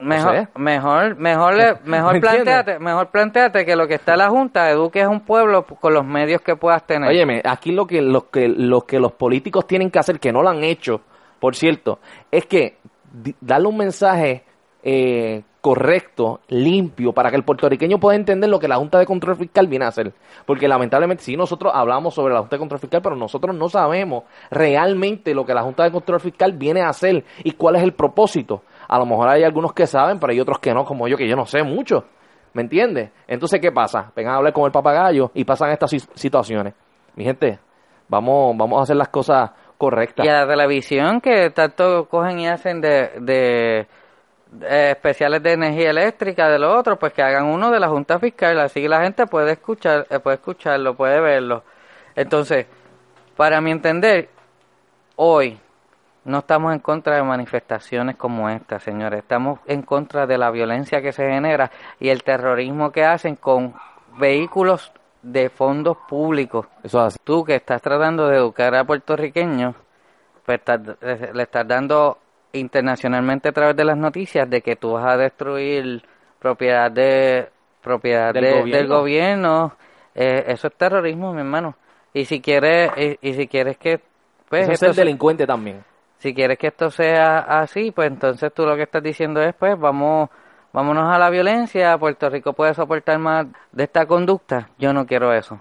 [0.00, 0.48] Mejor, sé.
[0.56, 1.54] mejor, mejor,
[1.84, 2.20] mejor ¿Me entiendes?
[2.20, 5.92] planteate, mejor planteate que lo que está en la Junta eduques a un pueblo con
[5.92, 7.08] los medios que puedas tener.
[7.10, 10.40] Óyeme, aquí lo que, lo que, lo que los políticos tienen que hacer, que no
[10.42, 11.00] lo han hecho,
[11.40, 11.98] por cierto,
[12.30, 12.76] es que
[13.40, 14.44] darle un mensaje
[14.84, 19.36] eh, correcto, limpio, para que el puertorriqueño pueda entender lo que la Junta de Control
[19.36, 20.12] Fiscal viene a hacer.
[20.46, 24.24] Porque lamentablemente, sí, nosotros hablamos sobre la Junta de Control Fiscal, pero nosotros no sabemos
[24.50, 27.92] realmente lo que la Junta de Control Fiscal viene a hacer y cuál es el
[27.92, 28.62] propósito.
[28.88, 31.28] A lo mejor hay algunos que saben, pero hay otros que no, como yo, que
[31.28, 32.04] yo no sé mucho.
[32.54, 33.10] ¿Me entiendes?
[33.26, 34.10] Entonces, ¿qué pasa?
[34.16, 36.74] Vengan a hablar con el papagayo y pasan estas si- situaciones.
[37.14, 37.58] Mi gente,
[38.08, 40.24] vamos, vamos a hacer las cosas correctas.
[40.24, 43.86] Y a la televisión que tanto cogen y hacen de, de,
[44.62, 48.18] eh, especiales de energía eléctrica de lo otro, pues que hagan uno de la Junta
[48.18, 51.64] Fiscal, así que la gente puede escuchar, eh, puede escucharlo, puede verlo.
[52.16, 52.66] Entonces,
[53.36, 54.30] para mi entender,
[55.16, 55.58] hoy
[56.24, 59.20] no estamos en contra de manifestaciones como esta, señores.
[59.20, 61.70] Estamos en contra de la violencia que se genera
[62.00, 63.74] y el terrorismo que hacen con
[64.18, 64.92] vehículos
[65.22, 66.66] de fondos públicos.
[66.82, 67.18] Eso es así.
[67.22, 69.74] Tú que estás tratando de educar a puertorriqueños,
[70.44, 70.60] pues
[71.32, 72.18] le estás dando
[72.52, 76.02] internacionalmente a través de las noticias de que tú vas a destruir
[76.38, 77.48] propiedad de
[77.82, 78.76] propiedad Del de- gobierno.
[78.78, 79.72] del gobierno.
[80.14, 81.76] Eh, eso es terrorismo, mi hermano.
[82.12, 84.00] Y si quieres y, y si quieres que
[84.48, 85.84] pues Eso es esto ser se- delincuente también.
[86.18, 89.78] si quieres que esto sea así, pues entonces tú lo que estás diciendo es, pues
[89.78, 90.30] vamos,
[90.72, 94.70] vámonos a la violencia, Puerto Rico puede soportar más de esta conducta.
[94.78, 95.60] Yo no quiero eso.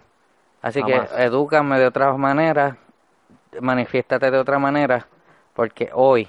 [0.61, 1.11] Así Jamás.
[1.11, 2.77] que edúcame de otra manera,
[3.61, 5.05] manifiéstate de otra manera,
[5.53, 6.27] porque hoy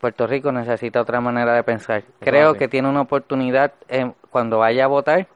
[0.00, 2.02] Puerto Rico necesita otra manera de pensar.
[2.20, 5.26] Creo que tiene una oportunidad en- cuando vaya a votar,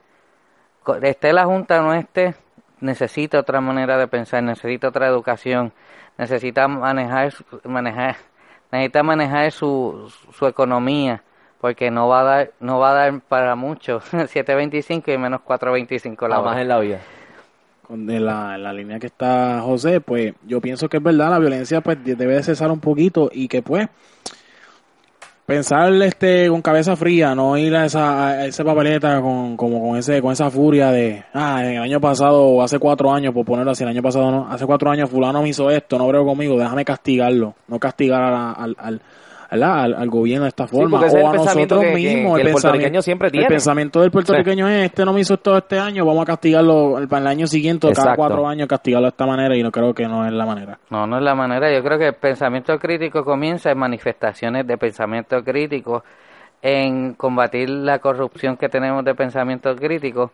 [1.03, 2.35] esté la Junta o no esté,
[2.81, 5.73] necesita otra manera de pensar, necesita otra educación,
[6.19, 8.17] necesita manejar, su- manejar,
[8.71, 11.23] necesita manejar su, su economía,
[11.61, 16.29] porque no va a dar, no va a dar para mucho, 7.25 y menos 4.25
[16.29, 16.61] la hora.
[16.61, 16.99] en la vida.
[17.87, 21.31] con de la, en la línea que está José, pues yo pienso que es verdad,
[21.31, 23.89] la violencia pues de- debe de cesar un poquito y que pues
[25.47, 29.99] pensar este con cabeza fría, no ir a esa, a esa papeleta con, como con
[29.99, 33.73] ese, con esa furia de ah, el año pasado o hace cuatro años, por ponerlo
[33.73, 36.59] así, el año pasado no, hace cuatro años fulano me hizo esto, no creo conmigo,
[36.59, 39.01] déjame castigarlo, no castigar al, al.
[39.61, 42.41] Al, al gobierno de esta forma o el a pensamiento nosotros que- que- mismos que
[42.41, 43.47] el pensamiento- puertorriqueño siempre tiene.
[43.47, 46.99] el pensamiento del puertorriqueño es este no me hizo esto este año vamos a castigarlo
[46.99, 49.93] el, para el año siguiente cada cuatro años castigarlo de esta manera y no creo
[49.93, 51.71] que no es la manera No, no es la manera.
[51.75, 56.03] Yo creo que el pensamiento crítico comienza en manifestaciones de pensamiento crítico,
[56.63, 60.31] en combatir la corrupción que tenemos de pensamiento crítico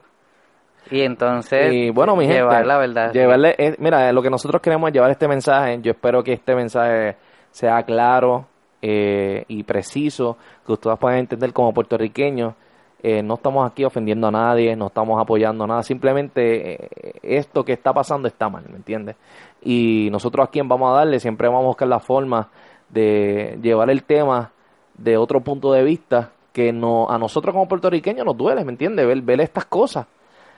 [0.90, 3.12] y entonces Y bueno, mi gente, llevar la verdad.
[3.12, 5.78] llevarle, eh, mira, lo que nosotros queremos es llevar este mensaje.
[5.82, 7.16] Yo espero que este mensaje
[7.50, 8.46] sea claro
[8.80, 12.54] eh, y preciso, que ustedes puedan entender como puertorriqueños.
[13.00, 17.72] Eh, no estamos aquí ofendiendo a nadie, no estamos apoyando nada, simplemente eh, esto que
[17.72, 19.14] está pasando está mal, ¿me entiendes?
[19.62, 22.48] Y nosotros a quien vamos a darle, siempre vamos a buscar la forma
[22.88, 24.50] de llevar el tema
[24.94, 29.06] de otro punto de vista que no, a nosotros como puertorriqueños nos duele, ¿me entiendes?
[29.06, 30.06] Ver, ver estas cosas.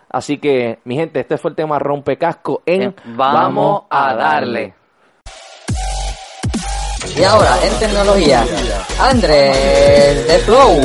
[0.09, 4.80] Así que, mi gente, este fue el tema rompecasco en vamos a darle.
[7.17, 8.45] Y ahora, en tecnología,
[8.99, 10.81] Andrés de Flow.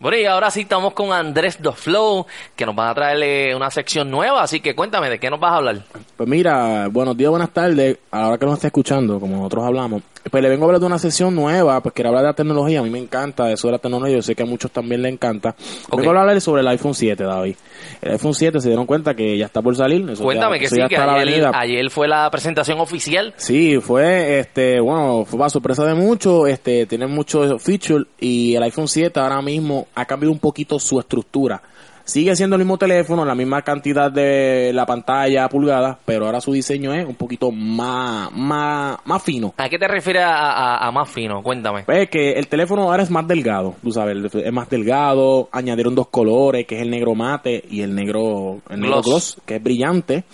[0.00, 2.26] Bueno, y ahora sí estamos con Andrés The Flow,
[2.56, 5.52] que nos van a traerle una sección nueva, así que cuéntame, ¿de qué nos vas
[5.52, 5.82] a hablar?
[6.16, 7.98] Pues mira, buenos días, buenas tardes.
[8.10, 10.80] A la hora que nos esté escuchando, como nosotros hablamos, pues le vengo a hablar
[10.80, 12.80] de una sesión nueva, pues quiero hablar de la tecnología.
[12.80, 15.10] A mí me encanta eso de la tecnología, yo sé que a muchos también le
[15.10, 15.54] encanta.
[15.90, 15.98] Ok.
[15.98, 17.56] Vengo a hablar sobre el iPhone 7, David.
[18.02, 20.08] El iPhone 7 se dieron cuenta que ya está por salir.
[20.10, 23.34] Eso Cuéntame ya- que eso sí, que ayer, ayer fue la presentación oficial.
[23.36, 28.62] Sí, fue, este, bueno, fue para sorpresa de muchos, este, tiene muchos features y el
[28.62, 31.62] iPhone 7 ahora mismo ha cambiado un poquito su estructura.
[32.10, 36.52] Sigue siendo el mismo teléfono, la misma cantidad de la pantalla pulgadas, pero ahora su
[36.52, 39.54] diseño es un poquito más, más, más fino.
[39.56, 41.42] ¿A qué te refieres a, a- a más fino?
[41.42, 41.84] Cuéntame.
[41.84, 46.08] Pues que el teléfono ahora es más delgado, tú sabes, es más delgado, añadieron dos
[46.08, 49.06] colores, que es el negro mate y el negro, el negro Gloss.
[49.06, 50.24] gloss, que es brillante.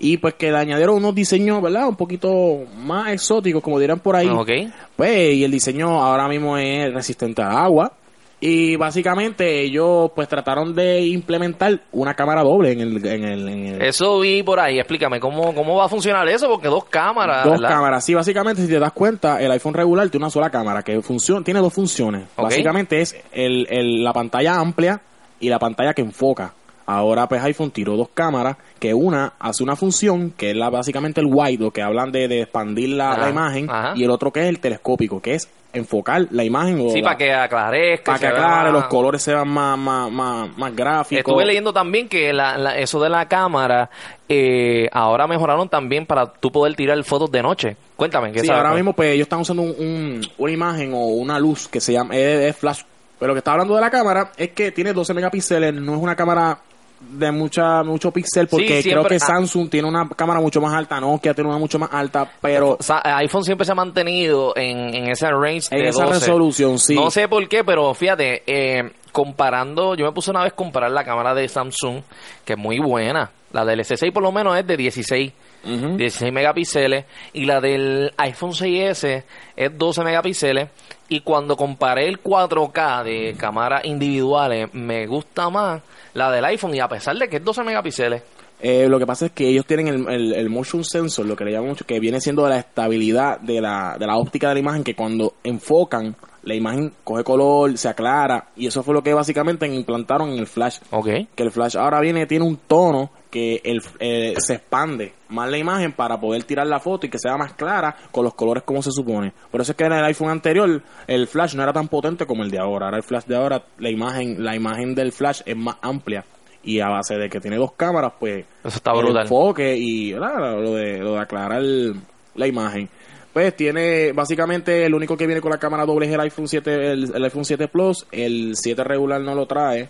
[0.00, 1.88] Y pues que le añadieron unos diseños, ¿verdad?
[1.88, 4.28] Un poquito más exóticos, como dirán por ahí.
[4.28, 4.48] Ok.
[4.94, 7.92] Pues, y el diseño ahora mismo es resistente al agua.
[8.40, 13.04] Y básicamente ellos pues trataron de implementar una cámara doble en el...
[13.06, 16.48] En el, en el- Eso vi por ahí, explícame, ¿cómo, cómo va a funcionar eso?
[16.48, 17.68] Porque dos cámaras, Dos ¿verdad?
[17.68, 21.02] cámaras, sí, básicamente si te das cuenta, el iPhone regular tiene una sola cámara que
[21.02, 22.26] funciona, tiene dos funciones.
[22.36, 25.00] Básicamente es el, el- la pantalla amplia
[25.40, 26.54] y la pantalla que enfoca.
[26.90, 31.20] Ahora pues iPhone tiró dos cámaras, que una hace una función que es la básicamente
[31.20, 33.92] el wide, lo que hablan de, de expandir la, Ajá, la imagen, ajá.
[33.94, 37.18] y el otro que es el telescópico, que es enfocar la imagen o Sí, para
[37.18, 38.04] que aclarezca.
[38.12, 41.18] para que se vea aclare, los colores sean más, más, más, más gráficos.
[41.18, 43.90] Estuve leyendo también que la- la- eso de la cámara
[44.30, 47.76] eh, ahora mejoraron también para tú poder tirar fotos de noche.
[47.96, 48.62] Cuéntame, ¿qué Sí, sabes?
[48.62, 51.92] ahora mismo pues ellos están usando un- un- una imagen o una luz que se
[51.92, 52.80] llama es, es flash.
[53.18, 56.00] Pero lo que está hablando de la cámara es que tiene 12 megapíxeles, no es
[56.00, 56.58] una cámara
[57.00, 59.18] de mucha mucho píxel porque Sí, creo que.
[59.20, 62.82] Samsung tiene una cámara mucho más alta, Nokia tiene una mucho más alta, pero O
[62.82, 66.18] sea, iPhone siempre se ha mantenido en, en ese range en de esa 12.
[66.20, 66.94] resolución sí.
[66.94, 70.90] No sé por qué, pero fíjate, eh, comparando, yo me puse una vez a comparar
[70.90, 72.02] la cámara de Samsung,
[72.44, 73.30] que es muy buena.
[73.52, 75.32] La del S6 por lo menos es de 16,
[75.64, 75.96] Ujú.
[75.96, 79.24] 16 megapíxeles, y la del iPhone 6S
[79.56, 80.68] es 12 megapíxeles.
[81.08, 85.80] Y cuando comparé el 4K de cámaras individuales, me gusta más
[86.14, 88.22] la del iPhone, y a pesar de que es 12 megapíxeles,
[88.60, 91.44] Eh, lo que pasa es que ellos tienen el, el- el motion sensor, lo que
[91.44, 94.54] le llaman mucho, que viene siendo de la estabilidad de la, de la óptica de
[94.54, 99.02] la imagen, que cuando enfocan, la imagen coge color, se aclara, y eso fue lo
[99.02, 100.78] que básicamente implantaron en el flash.
[100.90, 101.08] ok.
[101.36, 105.58] Que el flash ahora viene, tiene un tono que el, eh, se expande más la
[105.58, 108.82] imagen para poder tirar la foto y que sea más clara con los colores como
[108.82, 109.32] se supone.
[109.50, 112.42] Por eso es que en el iPhone anterior el flash no era tan potente como
[112.42, 112.86] el de ahora.
[112.86, 116.24] Ahora el flash de ahora, la imagen, la imagen del flash es más amplia
[116.62, 119.22] y a base de que tiene dos cámaras, pues Eso está el brutal.
[119.22, 121.94] enfoque y lo de, lo de aclarar el-
[122.34, 122.88] la imagen.
[123.32, 126.92] Pues tiene, básicamente, el único que viene con la cámara doble es el iPhone 7,
[126.92, 129.88] el, el iPhone 7 Plus, el 7 regular no lo trae,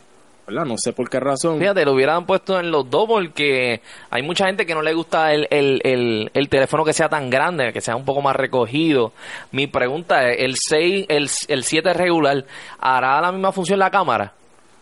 [0.48, 0.64] ¿verdad?
[0.64, 1.58] No sé por qué razón.
[1.58, 3.80] Fíjate, lo hubieran puesto en los dos porque
[4.10, 7.30] hay mucha gente que no le gusta el, el, el, el teléfono que sea tan
[7.30, 9.12] grande, que sea un poco más recogido.
[9.52, 12.44] Mi pregunta es, ¿el 6, el, el 7 regular
[12.80, 14.32] hará la misma función la cámara?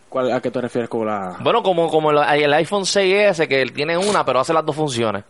[0.09, 1.37] ¿Cuál- ¿A qué te refieres con la...?
[1.41, 4.77] Bueno, como, como el, el iPhone 6S que él tiene una pero hace las dos
[4.77, 5.25] funciones.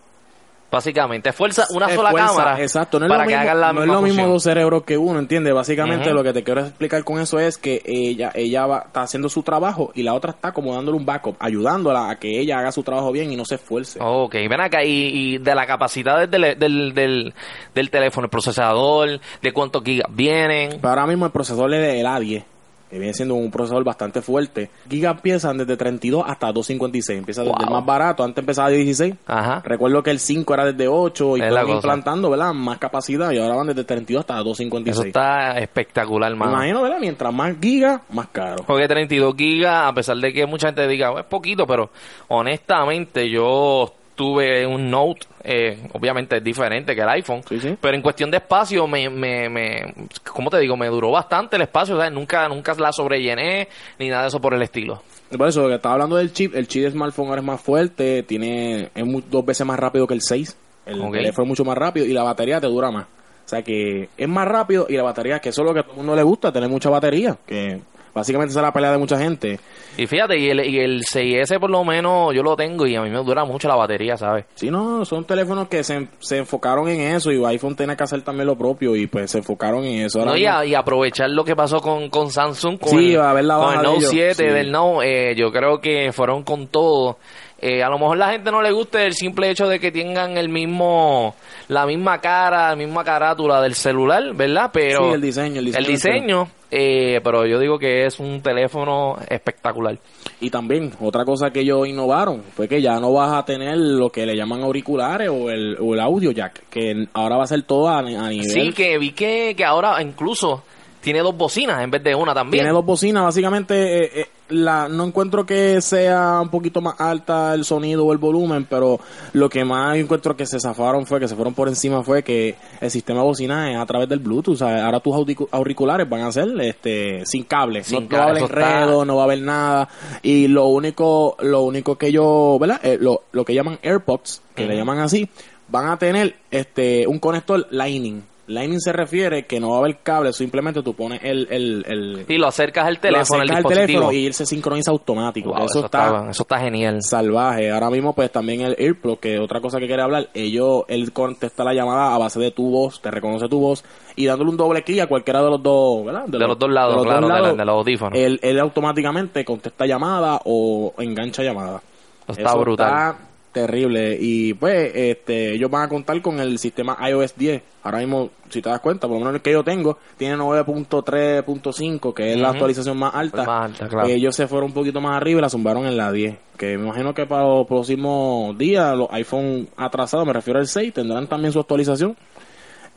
[0.70, 3.82] Básicamente, fuerza una sola cámara Exacto, no es para lo que mismo, hagan la no
[3.82, 5.54] es lo mismo dos cerebros que uno, ¿entiendes?
[5.54, 9.28] Básicamente lo que te quiero explicar con eso es que ella ella va, está haciendo
[9.28, 12.72] su trabajo y la otra está como dándole un backup, ayudándola a que ella haga
[12.72, 13.98] su trabajo bien y no se esfuerce.
[14.02, 17.34] Ok, ven acá, y, y de la capacidad del, del, del,
[17.74, 20.70] del teléfono, el procesador, de cuántos gigas vienen.
[20.80, 22.44] Pero ahora mismo el procesador es el A10,
[22.90, 24.70] que viene siendo un procesador bastante fuerte.
[24.88, 27.18] Gigas empiezan desde 32 hasta 256.
[27.18, 27.64] Empieza desde Wow.
[27.66, 29.14] el más barato, antes empezaba de 16.
[29.26, 29.60] Ajá.
[29.64, 32.52] Recuerdo que el 5 era desde 8 y fueron implantando, ¿verdad?
[32.52, 35.06] Más capacidad y ahora van desde 32 hasta Eso 256.
[35.08, 36.52] está espectacular, Me mano.
[36.52, 36.98] imagino, ¿verdad?
[37.00, 38.64] Mientras más gigas, más caro.
[38.66, 41.90] Porque 32 gigas, a pesar de que mucha gente diga, "Oh, es poquito, pero
[42.28, 47.76] honestamente yo tuve un Note, eh, obviamente es diferente que el iPhone, Sí, sí.
[47.80, 49.94] pero en cuestión de espacio, me, me, me,
[50.32, 50.76] ¿cómo te digo?
[50.76, 52.12] Me duró bastante el espacio, ¿sabes?
[52.12, 53.68] Nunca, nunca la sobrellené,
[53.98, 55.02] ni nada de eso por el estilo.
[55.36, 58.22] Por eso, que estaba hablando del chip, el chip de smartphone ahora es más fuerte,
[58.24, 60.56] tiene es dos veces más rápido que el 6.
[60.86, 61.12] El Ok.
[61.14, 63.04] teléfono es mucho más rápido y la batería te dura más.
[63.44, 65.82] O sea que es más rápido y la batería, que eso es lo que a
[65.82, 67.36] todo el mundo le gusta, tener mucha batería.
[67.46, 67.80] Que
[68.16, 69.60] básicamente esa es la pelea de mucha gente.
[69.98, 73.02] Y fíjate, y el, y el 6S por lo menos yo lo tengo y a
[73.02, 74.46] mí me dura mucho la batería, ¿sabes?
[74.54, 78.22] Sí, no, son teléfonos que se, se enfocaron en eso y iPhone tenía que hacer
[78.22, 80.18] también lo propio y pues se enfocaron en eso.
[80.20, 83.14] Ahora No, y, mismo- a- y aprovechar lo que pasó con, con Samsung, con, Sí,
[83.14, 84.44] el, a ver la con el Note ellos, 7 sí.
[84.44, 87.18] del Note, eh, yo creo que fueron con todo.
[87.58, 90.36] Eh, a lo mejor la gente no le guste el simple hecho de que tengan
[90.36, 91.34] el mismo,
[91.68, 94.70] la misma cara, la misma carátula del celular, ¿verdad?
[94.72, 98.42] Pero Sí, el diseño, el diseño del diseño, eh, pero yo digo que es un
[98.42, 99.98] teléfono espectacular.
[100.38, 104.10] Y también, otra cosa que ellos innovaron fue que ya no vas a tener lo
[104.10, 107.62] que le llaman auriculares o el, o el audio jack, que ahora va a ser
[107.62, 108.50] todo a, a nivel...
[108.50, 110.62] Sí, que vi que, que ahora incluso
[111.00, 112.64] tiene dos bocinas en vez de una también.
[112.64, 117.52] Tiene dos bocinas, básicamente eh, eh, la no encuentro que sea un poquito más alta
[117.54, 119.00] el sonido o el volumen, pero
[119.32, 122.54] lo que más encuentro que se zafaron fue, que se fueron por encima fue que
[122.80, 124.82] el sistema de bocina es a través del Bluetooth, ¿sabes?
[124.82, 128.30] ahora tus auricu- auriculares van a ser este sin cable, Sin no, no va a
[128.30, 129.88] haber cable, enredo, no va a haber nada
[130.22, 132.80] y lo único lo único que ellos, ¿verdad?
[132.84, 135.28] Eh, lo, lo que llaman AirPods, que le llaman así,
[135.68, 138.22] van a tener este un conector Lightning.
[138.48, 142.24] Lightning se refiere que no va a haber cable, simplemente tú pones el, el, el,
[142.28, 143.86] Y lo acercas al teléfono, acercas al dispositivo.
[143.86, 145.48] teléfono y él se sincroniza automático.
[145.50, 147.02] Wow, eso, eso, está, está, eso está genial.
[147.02, 147.70] salvaje.
[147.70, 151.64] Ahora mismo, pues también el AirPlug, que otra cosa que quería hablar, ellos, él contesta
[151.64, 153.84] la llamada a base de tu voz, te reconoce tu voz
[154.14, 156.24] y dándole un doble clic a cualquiera de los dos, ¿verdad?
[156.26, 158.18] De los dos lados, claro, de la- de los audífonos.
[158.18, 161.82] Él, él automáticamente contesta llamada o engancha llamada.
[162.28, 162.86] Está Eso brutal.
[162.88, 163.18] Está
[163.60, 164.16] terrible.
[164.20, 167.62] Y pues, este, ellos van a contar con el sistema iOS 10.
[167.82, 172.12] Ahora mismo, si te das cuenta, por lo menos el que yo tengo, tiene 9.3.5,
[172.14, 173.44] que es la actualización más alta.
[173.44, 174.08] Más alta, claro.
[174.08, 176.36] Ellos se fueron un poquito más arriba y la zumbaron en la 10.
[176.56, 180.92] Que me imagino que para los próximos días, los iPhone atrasados, me refiero al 6,
[180.92, 182.16] tendrán también su actualización.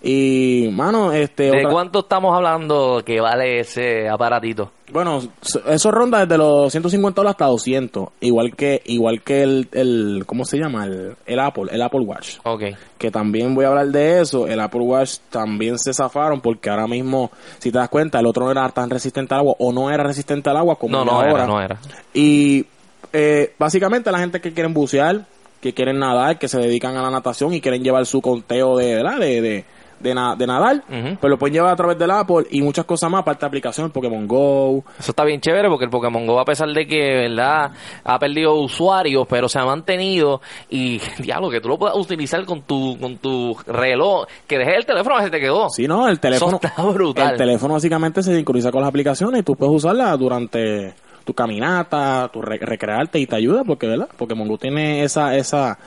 [0.01, 1.43] Y, mano, este.
[1.51, 4.71] ¿De otra- cuánto estamos hablando que vale ese aparatito?
[4.91, 5.21] Bueno,
[5.67, 8.09] eso ronda desde los 150 dólares hasta 200.
[8.21, 10.85] Igual que igual que el, el ¿cómo se llama?
[10.85, 12.37] El, el Apple, el Apple Watch.
[12.43, 12.63] Ok.
[12.97, 14.47] Que también voy a hablar de eso.
[14.47, 18.45] El Apple Watch también se zafaron porque ahora mismo, si te das cuenta, el otro
[18.45, 21.11] no era tan resistente al agua o no era resistente al agua como No, no
[21.11, 21.31] ahora.
[21.31, 21.79] era, no era.
[22.13, 22.65] Y
[23.13, 25.25] eh, básicamente la gente que quieren bucear,
[25.61, 28.95] que quieren nadar, que se dedican a la natación y quieren llevar su conteo de,
[28.95, 29.19] ¿verdad?
[29.19, 29.65] de, de,
[29.99, 31.17] de, na- de nadar, Ujú.
[31.19, 33.91] pues lo pueden llevar a través del Apple y muchas cosas más, aparte de aplicaciones,
[33.91, 37.71] Pokémon Go, Eso está bien chévere porque el Pokémon Go, a pesar de que, ¿verdad?
[38.03, 42.61] Ha perdido usuarios, pero se ha mantenido y, diablo, que tú lo puedas utilizar con
[42.63, 45.69] tu, con tu reloj, que dejes el teléfono se te quedó.
[45.69, 46.57] Sí, no, el teléfono.
[46.57, 47.31] Eso está brutal.
[47.31, 50.93] El teléfono básicamente se sincroniza con las aplicaciones y tú puedes usarla durante
[51.25, 54.07] tu caminata, tu re- recrearte y te ayuda porque, ¿verdad?
[54.17, 55.77] Porque Mongo tiene esa, esa,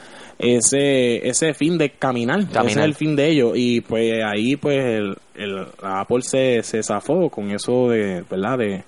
[0.42, 2.78] ese, ese fin de caminar, Ese Caminar.
[2.80, 6.82] es el fin de ellos y pues ahí pues el, el la Apple se, se
[6.82, 8.58] zafó con eso de, ¿verdad?
[8.58, 8.84] De,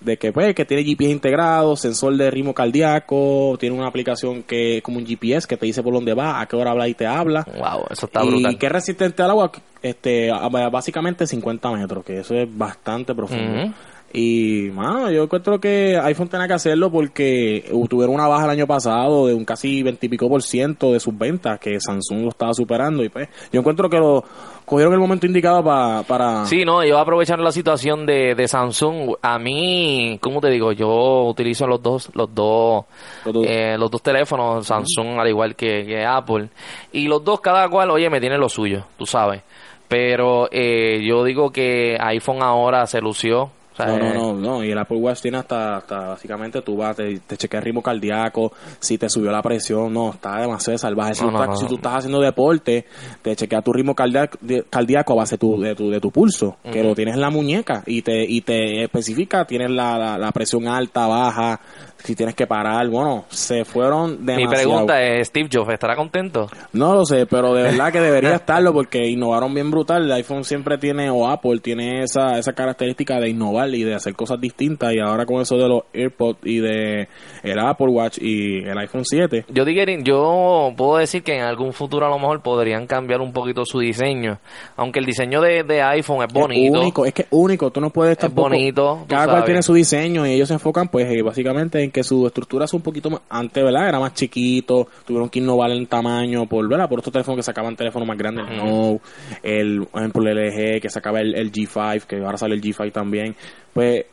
[0.00, 4.76] de que pues que tiene GPS integrado, sensor de ritmo cardíaco, tiene una aplicación que
[4.78, 6.94] es como un GPS que te dice por dónde va, a qué hora habla y
[6.94, 7.44] te habla.
[7.44, 8.58] Wow, eso está y brutal.
[8.58, 9.50] que es resistente al agua,
[9.82, 10.30] este,
[10.70, 13.74] básicamente 50 metros, que eso es bastante profundo.
[14.12, 18.66] Y, mano, yo encuentro que iPhone tenía que hacerlo porque tuvieron una baja el año
[18.66, 22.30] pasado de un casi 20 y pico por ciento de sus ventas, que Samsung lo
[22.30, 23.04] estaba superando.
[23.04, 24.24] Y pues, yo encuentro que lo
[24.64, 26.46] cogieron el momento indicado pa- para.
[26.46, 30.72] Sí, no, yo aprovechando la situación de, de Samsung, a mí, ¿cómo te digo?
[30.72, 32.86] Yo utilizo los dos, los dos,
[33.26, 33.46] Los dos.
[33.46, 36.48] eh, los dos teléfonos, Samsung al igual que, que Apple,
[36.92, 39.42] y los dos cada cual, oye, me tiene lo suyo, tú sabes.
[39.86, 43.50] Pero eh, yo digo que iPhone ahora se lució.
[43.86, 46.96] No, no, eh, no, no, y el Apple Watch tiene hasta, hasta básicamente tú vas,
[46.96, 51.14] te, te chequea el ritmo cardíaco, si te subió la presión, no, está demasiado salvaje.
[51.14, 52.86] Si, No, estás, si tú estás haciendo deporte,
[53.22, 54.38] te chequea tu ritmo cardíaco,
[54.70, 56.88] cardíaco a base de tu, de tu, de tu pulso, que Ujú.
[56.88, 60.66] lo tienes en la muñeca y te, y te especifica, tienes la, la, la presión
[60.66, 61.60] alta, baja,
[62.02, 64.52] si tienes que parar, bueno, se fueron Mi demasiado.
[64.54, 66.46] pregunta es, Steve Jobs, ¿estará contento?
[66.72, 70.04] No lo sé, pero de verdad que debería estarlo porque innovaron bien brutal.
[70.04, 74.14] El iPhone siempre tiene, o Apple tiene esa, esa característica de innovar y de hacer
[74.14, 74.94] cosas distintas.
[74.94, 77.08] Y ahora con eso de los AirPods y de
[77.42, 79.46] el Apple Watch y el iPhone 7.
[79.48, 83.32] Yo, diría- yo puedo decir que en algún futuro a lo mejor podrían cambiar un
[83.32, 84.38] poquito su diseño.
[84.76, 86.76] Aunque el diseño de, de iPhone es bonito.
[86.76, 87.70] Es único, es que es único.
[87.70, 88.48] Tú no puedes Es tampoco.
[88.50, 92.02] bonito, Cada cual tiene su diseño y ellos se enfocan, pues, eh, básicamente en que
[92.02, 93.20] su estructura es un poquito más.
[93.28, 93.88] Antes, ¿verdad?
[93.88, 94.88] Era más chiquito.
[95.06, 96.88] Tuvieron que innovar en tamaño por, ¿verdad?
[96.88, 98.46] Por estos teléfonos que sacaban teléfonos más grandes.
[98.56, 99.00] No.
[99.42, 102.92] El, por ejemplo, el LG que sacaba el, el G5, que ahora sale el G5
[102.92, 103.34] también.
[103.72, 104.04] Pues,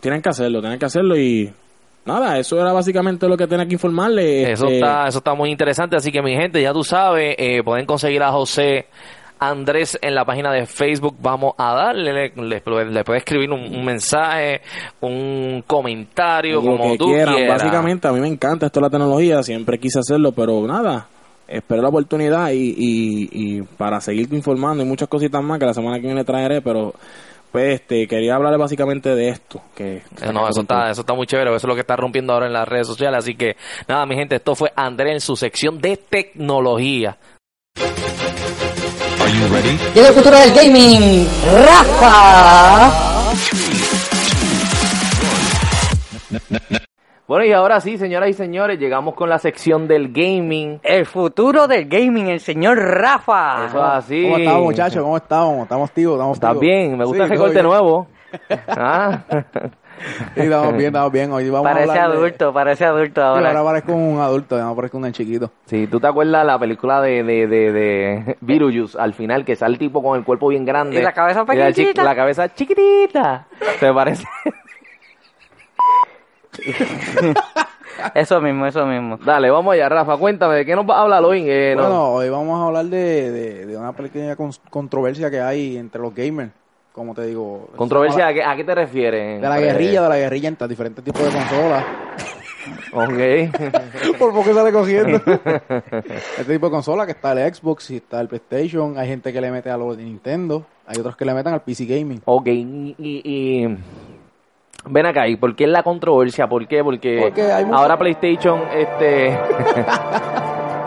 [0.00, 1.52] tienen que hacerlo, tienen que hacerlo y.
[2.04, 4.50] Nada, eso era básicamente lo que tenía que informarle.
[4.50, 7.62] Eso este, está, eso está muy interesante, así que mi gente, ya tú sabes, eh,
[7.62, 8.86] pueden conseguir a José
[9.50, 11.16] Andrés en la página de Facebook.
[11.20, 14.60] Vamos a darle, le, le, le puede escribir un, un mensaje,
[15.00, 17.34] un comentario, Lo como que tú quieran.
[17.34, 17.62] quieras.
[17.62, 21.08] Básicamente, a mí me encanta esto de la tecnología, siempre quise hacerlo, pero nada,
[21.48, 25.74] espero la oportunidad y, y, y para seguirte informando y muchas cositas más que la
[25.74, 26.94] semana que viene traeré, pero
[27.50, 29.60] pues este quería hablarle básicamente de esto.
[29.74, 32.46] que No, eso está, eso está muy chévere, eso es lo que está rompiendo ahora
[32.46, 33.18] en las redes sociales.
[33.18, 33.56] Así que,
[33.88, 37.18] nada, mi gente, esto fue Andrés en su sección de tecnología.
[39.36, 41.26] Llega el futuro del gaming,
[41.66, 42.92] Rafa.
[47.26, 50.80] Bueno, y ahora sí, señoras y señores, llegamos con la sección del gaming.
[50.82, 53.66] El futuro del gaming, el señor Rafa.
[53.68, 54.22] Eso es así.
[54.24, 55.02] ¿Cómo estamos, muchachos?
[55.02, 55.62] ¿Cómo estamos?
[55.62, 56.14] ¿Estamos activos?
[56.16, 56.60] ¿Estamos ¿Estás activos?
[56.60, 56.98] bien?
[56.98, 57.66] Me gusta Sí, recorte bien.
[57.66, 58.06] nuevo.
[58.68, 59.18] Ah.
[60.34, 61.32] Sí, estamos bien, estamos bien.
[61.32, 63.48] Hoy vamos Parece a hablar de- adulto, parece adulto Sí, ahora.
[63.48, 65.50] ahora parezco un adulto, ya no parezco un chiquito.
[65.66, 68.98] Sí, ¿tú te acuerdas la película de, de, de, de Beetlejuice?
[68.98, 70.98] Al final, que sale el tipo con el cuerpo bien grande.
[70.98, 72.02] Y la cabeza Y la chi- pequeñita.
[72.04, 73.46] La cabeza chiquitita.
[73.78, 74.24] ¿Te parece?
[78.14, 79.16] Eso mismo, eso mismo.
[79.18, 80.16] Dale, vamos allá, Rafa.
[80.16, 81.44] Cuéntame, ¿de qué nos vas a hablar hoy?
[81.46, 81.82] Eh, no.
[81.82, 84.34] Bueno, hoy vamos a hablar de, de, de una pequeña
[84.70, 86.50] controversia que hay entre los gamers.
[86.92, 87.68] Como te digo.
[87.76, 89.40] ¿Controversia a qué, a qué te refieres?
[89.40, 91.84] De la guerrilla, de la guerrilla entre diferentes tipos de consolas.
[92.92, 94.18] Ok.
[94.18, 95.16] Por poco sale cogiendo.
[96.38, 98.98] este tipo de consola que está el Xbox y está el PlayStation.
[98.98, 100.66] Hay gente que le mete a los de Nintendo.
[100.86, 102.20] Hay otros que le meten al PC Gaming.
[102.24, 103.22] ok, y, y-
[103.64, 103.78] y-
[104.84, 106.48] Ven acá, ¿y por qué la controversia?
[106.48, 106.82] ¿Por qué?
[106.82, 109.28] Porque, Porque hay ahora PlayStation, este...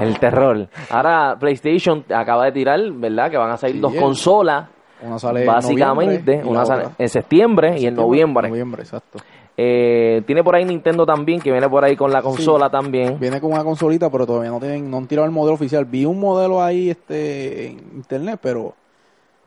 [0.01, 0.68] el terror.
[0.89, 3.32] Ahora PlayStation acaba de tirar, ¿verdad?
[3.32, 4.68] Que van a salir Sí, dos el- consolas.
[5.06, 8.49] Una sale en Básicamente, y una sale en septiembre y en noviembre.
[8.49, 9.20] Noviembre, exacto.
[9.58, 13.18] Eh, tiene por ahí Nintendo también, que viene por ahí con la consola también.
[13.20, 15.86] Viene con una consolita, pero todavía no tienen, no han tirado el modelo oficial.
[15.86, 18.74] Vi un modelo ahí este en internet, pero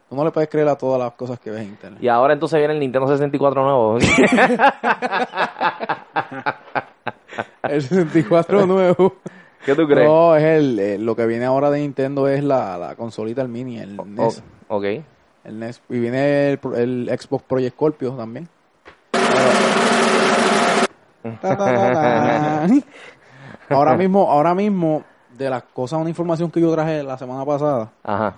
[0.09, 2.03] tú no le puedes creer a todas las cosas que ves en internet.
[2.03, 3.99] Y ahora entonces viene el Nintendo 64 nuevo.
[7.63, 9.15] El 64 nuevo.
[9.65, 10.09] ¿Qué tú crees?
[10.09, 13.49] No, es el, eh, lo que viene ahora de Nintendo es la, la consolita, el
[13.49, 14.43] mini, el NES.
[14.69, 14.85] Ok.
[15.45, 15.81] El NES.
[15.89, 18.49] Y viene el, pro- el Xbox Project Scorpio también.
[21.23, 22.69] Ta, ta, ta, ta.
[23.75, 25.03] ahora mismo, ahora mismo,
[25.37, 28.35] de las cosas, una información que yo traje la semana pasada, Ajá.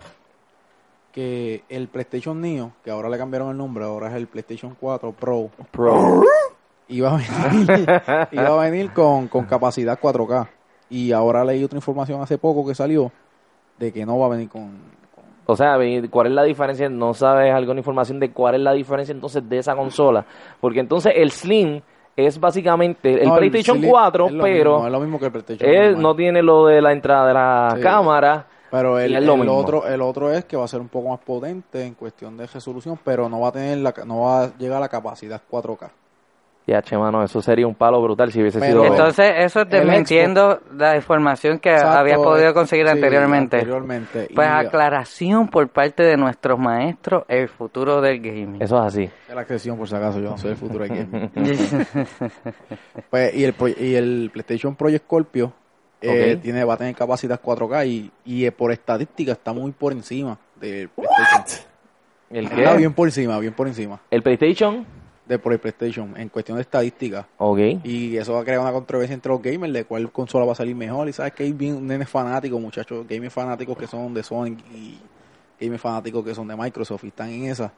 [1.13, 5.13] que el PlayStation Neo, que ahora le cambiaron el nombre, ahora es el PlayStation 4
[5.13, 6.23] Pro, Pro.
[6.89, 7.69] iba a venir,
[8.33, 10.49] iba a venir con, con capacidad 4K.
[10.89, 13.13] Y ahora leí otra información hace poco que salió
[13.79, 14.73] de que no va a venir con...
[15.51, 15.77] O sea,
[16.11, 16.89] ¿cuál es la diferencia?
[16.89, 20.25] ¿No sabes alguna información de cuál es la diferencia entonces de esa consola?
[20.61, 21.81] Porque entonces el Slim
[22.17, 25.27] es básicamente el No, PlayStation Slim 4, es lo pero mismo, es lo mismo que
[25.27, 26.03] el PlayStation él normal.
[26.03, 27.83] no tiene lo de la entrada de la Sí.
[27.83, 28.47] cámara.
[28.71, 31.85] Pero el, el otro el otro es que va a ser un poco más potente
[31.85, 34.81] en cuestión de resolución, pero no va a tener la, no va a llegar a
[34.81, 35.91] la capacidad 4K.
[36.67, 38.85] Ya, che, mano, eso sería un palo brutal si hubiese Pero- sido...
[38.85, 43.57] Entonces, eso es desmintiendo la información que Exacto, habías podido conseguir sí, anteriormente.
[43.57, 44.29] anteriormente.
[44.33, 48.63] Pues Y, aclaración por parte de nuestros maestros, el futuro del gaming.
[48.63, 49.11] Eso es así.
[49.29, 51.31] Es la excepción, por si acaso, yo no soy el futuro de gaming.
[53.11, 55.53] Pues, y, el, y el PlayStation Project Scorpio
[56.03, 56.43] eh, Ok.
[56.43, 60.39] tiene, va a tener capacidad 4K y, y eh, por estadística está muy por encima
[60.61, 61.67] del PlayStation.
[62.31, 62.77] ¿El Está qué?
[62.79, 64.87] bien por encima, bien por encima ¿El PlayStation?
[65.31, 67.25] De por el PlayStation en cuestión de estadística.
[67.39, 67.59] Ok.
[67.85, 70.57] Y eso va a crear una controversia entre los gamers de cuál consola va a
[70.57, 71.09] salir mejor.
[71.09, 74.99] Y sabes que hay bien nenes fanáticos, muchachos, gamers fanáticos que son de Sonic y
[75.61, 77.73] gamers fanáticos que son de Microsoft y están en esa.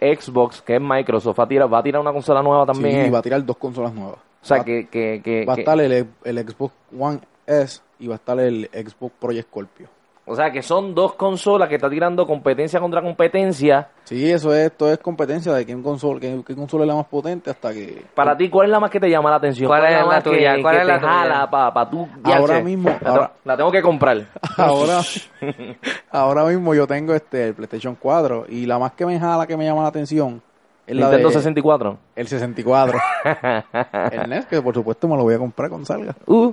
[0.00, 3.02] Xbox, que es Microsoft, va a tirar, va a tirar una consola nueva también.
[3.02, 3.10] Sí, ¿eh?
[3.10, 4.18] va a tirar dos consolas nuevas.
[4.42, 4.88] O sea, va, que...
[4.88, 8.68] que, que, va a estar el, el Xbox One S y va a estar el
[8.72, 9.88] Xbox Project Scorpio.
[10.26, 13.88] O sea, que son dos consolas que está tirando competencia contra competencia.
[14.04, 17.06] Sí, eso es, esto es competencia de quién consola, qué, qué consola es la más
[17.06, 18.04] potente hasta que...
[18.14, 19.66] Para ti, ¿cuál es la más que te llama la atención?
[19.66, 20.54] ¿Cuál es la tuya?
[20.54, 22.08] Que, ¿Cuál que es la te jala para tú...
[22.22, 24.26] Ahora mismo, La, te- ahora- la tengo que comprar.
[24.56, 25.00] ahora,
[26.12, 29.56] ahora mismo yo tengo este el PlayStation 4 y la más que me jala, que
[29.56, 30.40] me llama la atención
[30.86, 31.98] es la Nintendo de- 64.
[32.16, 32.98] El 64.
[34.12, 36.14] el NES, que por supuesto me lo voy a comprar cuando salga.
[36.26, 36.52] Uh,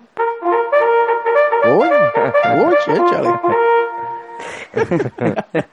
[1.75, 1.87] Uy,
[2.65, 3.29] uy, échale.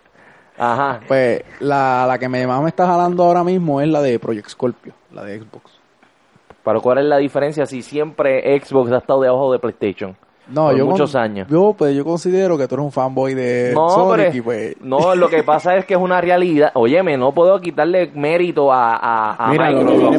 [0.58, 1.00] ajá.
[1.06, 4.48] Pues la, la que me, más me está jalando ahora mismo es la de Project
[4.48, 5.72] Scorpio, la de Xbox.
[6.64, 10.16] Pero ¿cuál es la diferencia si siempre Xbox ha estado debajo de PlayStation?
[10.48, 11.48] No, Por yo muchos con- años.
[11.50, 14.40] Yo, pues, yo considero que tú eres un fanboy de No, Sonic pero es- y
[14.42, 14.76] pues...
[14.80, 16.70] no, lo que pasa es que es una realidad.
[16.74, 20.18] Óyeme, no puedo quitarle mérito a, a, a Mira, lo que viene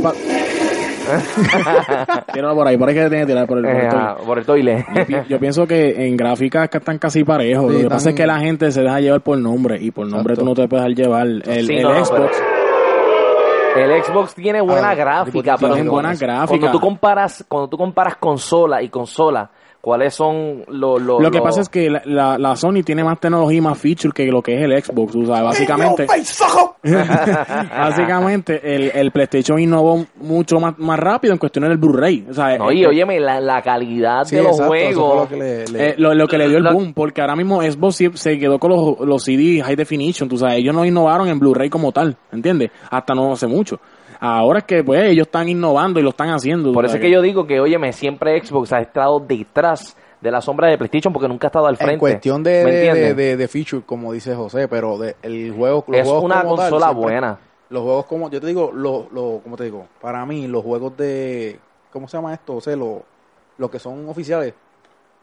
[2.33, 4.25] Tíralo por ahí, por ahí que tiene que tirar por el, por el Eh, toile.
[4.25, 4.85] por el toile.
[4.95, 7.71] Yo pi- Yo pienso que en gráficas que están casi parejos.
[7.71, 10.07] Sí, Lo que pasa es que la gente se deja llevar por nombre y por
[10.07, 10.41] nombre Exacto.
[10.41, 11.27] tú no te puedes dejar llevar.
[11.27, 12.41] El, Sí, el no, no, Xbox
[13.75, 16.47] El Xbox tiene buena Ah, gráfica, tiene pero buena cuando- gráfica.
[16.59, 19.49] Cuando tú comparas, cuando tú comparas consola y consola,
[19.85, 23.19] ¿cuáles son los los Lo que pasa es que la, la, la Sony tiene más
[23.19, 25.15] tecnología y más feature que lo que es el Xbox.
[25.15, 26.07] O sea, básicamente,
[27.69, 32.25] básicamente el, el PlayStation innovó mucho más, más rápido en cuestiones del Blu-ray.
[32.29, 35.15] O sea, No, eh, y óyeme, la, la calidad Sí, de los exacto, juegos.
[35.17, 37.35] lo que le- le- eh, lo, lo que le dio el Lo- boom, porque ahora
[37.35, 40.83] mismo Xbox sí- se quedó con los, los CD High Definition, tú sabes, ellos no
[40.85, 42.71] innovaron en Blu-ray como tal, ¿entiendes?
[42.89, 43.79] Hasta no hace mucho.
[44.25, 46.71] Ahora es que pues ellos están innovando y lo están haciendo.
[46.73, 50.41] Por eso es que yo digo que, óyeme, siempre Xbox ha estado detrás de la
[50.41, 51.93] sombra de PlayStation porque nunca ha estado al frente.
[51.93, 55.83] en cuestión de, ¿Me de, de, de feature, como dice José, pero de, el juego,
[55.87, 57.39] los es juegos una como tal, consola siempre- buena.
[57.69, 59.87] Los juegos como, yo te digo, lo, lo, ¿cómo te digo?
[59.99, 61.59] Para mí, los juegos de,
[61.91, 62.55] ¿cómo se llama esto?
[62.55, 63.03] O sea, lo,
[63.57, 64.53] lo que son oficiales.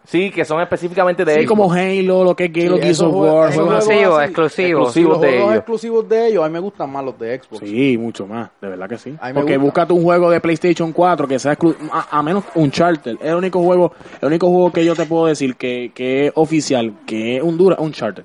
[0.04, 1.48] Sí, que son específicamente de Sí, Xbox.
[1.48, 3.92] como Halo, lo que es Halo, Sí, Gears of War, esos juegos así.
[3.94, 4.78] juegos Exclusivo, así, exclusivo.
[4.80, 4.90] exclusivo.
[4.92, 5.56] Sí, los de juegos ellos.
[5.58, 7.58] exclusivos de ellos, a mí me gustan más los de Xbox.
[7.68, 9.16] Sí, mucho más, de verdad que sí.
[9.32, 13.16] Porque búscate un juego de PlayStation 4 que sea exclu- a, a menos un charter.
[13.20, 16.32] Es el único juego, el único juego que yo te puedo decir que, que es
[16.34, 18.24] oficial, que es un dura, un charter.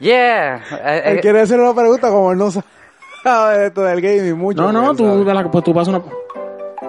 [0.00, 0.62] Yeah.
[0.82, 2.50] Eh, Él eh, quiere hacer una pregunta como él no
[3.22, 4.62] sabe esto del gaming mucho.
[4.62, 6.02] No, no, tú, la- pues tú pasas una...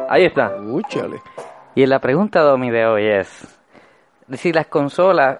[0.07, 0.55] Ahí está.
[0.65, 1.17] Uy, chale.
[1.75, 3.27] Y la pregunta, Domi, de hoy es,
[4.33, 5.39] si las consolas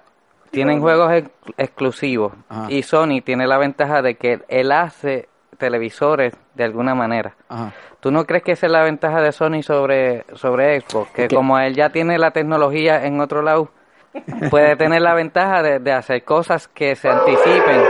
[0.50, 2.66] tienen juegos ex- exclusivos Ajá.
[2.70, 5.28] y Sony tiene la ventaja de que él hace
[5.58, 7.34] televisores de alguna manera.
[7.48, 7.72] Ajá.
[8.00, 11.10] ¿Tú no crees que esa es la ventaja de Sony sobre, sobre Xbox?
[11.12, 11.36] Que ¿Qué?
[11.36, 13.68] como él ya tiene la tecnología en otro lado,
[14.50, 17.80] puede tener la ventaja de, de hacer cosas que se anticipen.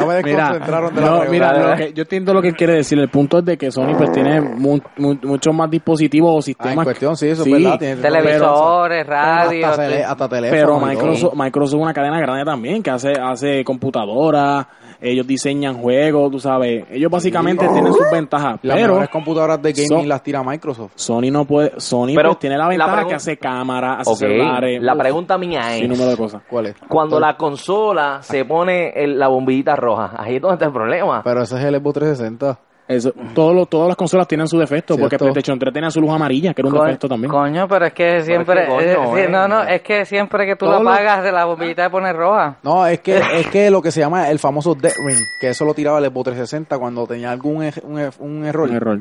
[0.00, 1.30] No me Mira, desconcentraron de la no, pregunta.
[1.30, 2.98] mira, lo que- yo entiendo lo que él quiere decir.
[2.98, 6.36] El punto es de que Sony pues tiene mu- mu- muchos más dispositivos o Ah,
[6.38, 6.84] en sistemas.
[6.84, 7.78] cuestión, sí, eso Sí, es verdad.
[7.78, 9.66] tiene- Televisores, radio.
[9.66, 10.60] hasta, tele- hasta teléfono.
[10.60, 10.80] Pero.
[10.80, 14.66] Microsoft, Microsoft es una cadena grande también que hace, hace computadoras,
[15.00, 16.84] ellos diseñan juegos, tú sabes.
[16.90, 18.58] Ellos básicamente tienen sus ventajas.
[18.62, 20.92] Las pero mejores computadoras de gaming son- las tira Microsoft.
[20.94, 24.14] Sony no puede, Sony Pero pues tiene la la ventaja pregun- que hace cámara, hace
[24.16, 24.82] celulares.
[24.82, 26.42] la uf, pregunta mía sin número de es, cosas.
[26.48, 26.76] ¿Cuál es?
[26.88, 31.22] cuando la consola se pone el- la bombillita roja, ahí es donde está el problema.
[31.24, 32.58] Pero ese es el Xbox 360.
[32.88, 35.18] Eso, todos los- todas las consolas tienen su defecto, porque.
[35.18, 37.30] PlayStation 3 tenía su luz amarilla, que era un Co- defecto también.
[37.30, 38.62] Coño, pero es que siempre...
[38.62, 39.28] es que, coño, eh, eh.
[39.28, 41.90] no, no, es que siempre que tú Todo lo lo- apagas de la bombillita de
[41.90, 42.56] poner roja.
[42.62, 45.64] No, es que es que lo que se llama el famoso Dead Ring, que eso
[45.64, 48.68] lo tiraba el Xbox 360 cuando tenía algún ej- un, ej- un error.
[48.68, 49.00] Un error.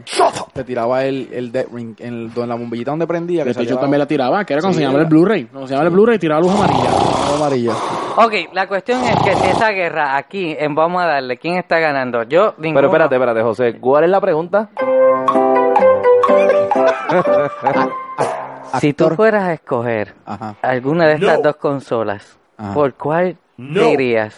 [0.54, 3.40] Te tiraba el, el Dead Ring en, el- en la bombillita donde prendía.
[3.44, 5.10] Que PlayStation salía también la tiraba, que era cuando Sí, se llamaba el.
[5.10, 5.46] Blu-ray.
[5.46, 6.90] Cuando se llamaba el Blu-ray, tiraba luz amarilla.
[7.30, 7.74] la amarilla.
[8.18, 11.80] Ok, la cuestión es que si esa guerra aquí, en vamos a darle, ¿quién está
[11.80, 12.24] ganando?
[12.24, 12.76] Yo, ninguno.
[12.80, 13.78] Pero espérate, espérate, José.
[13.80, 14.70] ¿Cuál es la pregunta?
[18.80, 20.56] Si tú fueras a escoger Ajá.
[20.62, 22.74] alguna de estas dos consolas, Ajá.
[22.74, 24.36] ¿por cuál te irías?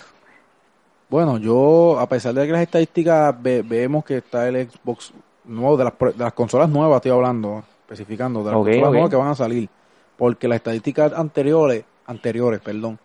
[1.09, 5.11] Bueno, yo, a pesar de que las estadísticas ve- vemos que está el Xbox
[5.45, 8.88] nuevo, de las, pro- de las consolas nuevas estoy hablando, especificando, de las Ok, consolas
[8.89, 8.91] ok.
[8.93, 9.69] nuevas que van a salir.
[10.17, 12.99] Porque las estadísticas anteriores, anteriores, perdón,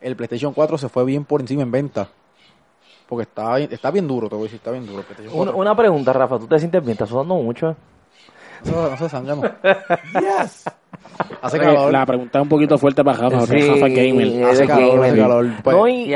[0.00, 2.08] el PlayStation 4 se fue bien por encima en venta.
[3.08, 4.98] Porque está, bien- está bien duro, te voy a decir, está bien duro.
[5.00, 5.60] el PlayStation Una, 4.
[5.60, 6.38] una pregunta, Rafa.
[6.38, 6.92] ¿Tú te sientes bien?
[6.92, 7.74] ¿Estás sudando mucho?
[8.64, 9.42] No, no se zángano.
[11.42, 11.92] Hace Eh, calor.
[11.92, 14.44] La pregunta es un poquito fuerte para Rafa, Sí, Rafa gamer.
[14.44, 15.10] Hace calor, gamer.
[15.10, 15.46] hace calor.
[15.62, 16.14] Pues, No, y,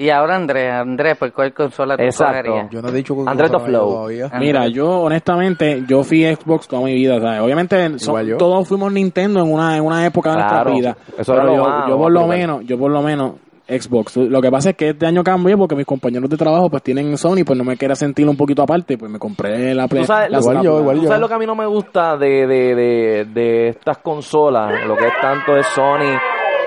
[0.00, 2.68] y ahora Andrés, Andrés, ¿por cuál consola tú Exacto.
[2.70, 4.08] Yo no he dicho que Andrés Flow.
[4.38, 7.40] Mira, yo honestamente, yo fui Xbox toda mi vida, ¿sabes?
[7.40, 8.36] Obviamente son- yo.
[8.36, 10.96] todos fuimos Nintendo en una, en una época de nuestra vida.
[11.18, 13.32] eso Pero lo yo, yo por lo menos, yo por lo menos
[13.68, 14.16] Xbox.
[14.16, 17.16] Lo que pasa es que este año cambié porque mis compañeros de trabajo pues tienen
[17.16, 20.04] Sony, pues no me quería sentir un poquito aparte, pues me compré la Play.
[20.06, 22.46] Sabes, la- igual yo, igual ¿Tú sabes lo que a mí no me gusta de,
[22.48, 24.72] de, de, de estas consolas?
[24.86, 26.18] Lo que es tanto de Sony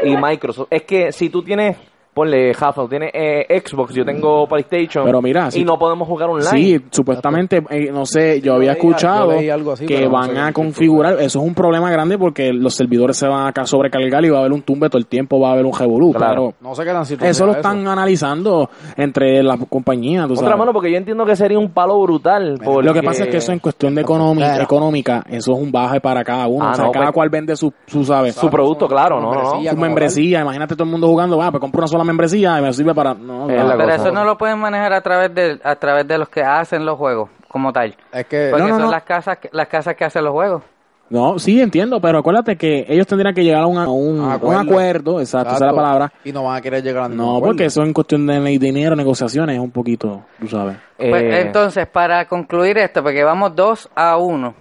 [0.06, 0.68] y Microsoft.
[0.70, 1.76] Es que si tú tienes,
[2.14, 5.06] ponle, tú tienes eh, Xbox, yo tengo PlayStation.
[5.06, 6.50] Pero mira, y si- no podemos jugar online.
[6.50, 10.32] Sí, supuestamente, eh, no sé, yo había escuchado yo leí algo así, que no van
[10.36, 13.66] sé a configurar, eso es un problema grande porque los servidores se van a ca-
[13.66, 16.14] sobrecargar y va a haber un tumbe todo el tiempo, va a haber un revolú,
[16.14, 16.54] Claro.
[16.62, 20.60] No sé qué tan cierto Eso lo están analizando entre las compañías, tú Otra sabes.
[20.60, 22.60] mano, porque yo entiendo que sería un palo brutal.
[22.64, 24.64] porque- Lo que pasa es que eso en cuestión de Claro.
[24.64, 26.66] económica, eso es un baje para cada uno.
[26.66, 28.36] Ah, o sea, no, cada pues- cual vende su, su ¿sabes?
[28.36, 29.40] Su producto, claro, no, no, no.
[29.42, 29.72] membresía.
[29.72, 30.42] su membresía.
[30.42, 33.14] Imagínate todo el mundo jugando, va, pues compro una sola membresía y me sirve para...
[33.14, 33.68] No, Es no.
[33.68, 33.96] la Pero cosa.
[33.96, 36.98] eso no lo pueden manejar a través de a través de los que hacen los
[36.98, 37.96] juegos como tal.
[38.12, 38.92] Es que Porque no, son no.
[38.92, 40.64] las casas que- las casas que hacen los juegos.
[41.10, 44.24] No, sí, entiendo, pero acuérdate que ellos tendrían que llegar a un, a un, Ah,
[44.26, 44.60] un acuerdo.
[44.62, 46.14] acuerdo, exacto, esa es la palabra.
[46.24, 47.46] Y no van a querer llegar a ningún No, acuerdo.
[47.50, 50.78] porque eso en cuestión de dinero, negociaciones, es un poquito, tú sabes.
[50.98, 54.56] Pues, Eh, entonces, para concluir esto, porque vamos 2 a 1.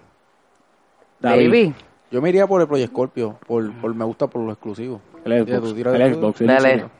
[1.20, 1.48] David.
[1.48, 1.74] Baby,
[2.10, 5.00] Yo me iría por el Project Scorpio, por, por me gusta por lo exclusivo.
[5.24, 6.78] El Xbox, el Xbox, el Dale.
[6.80, 6.90] Xbox.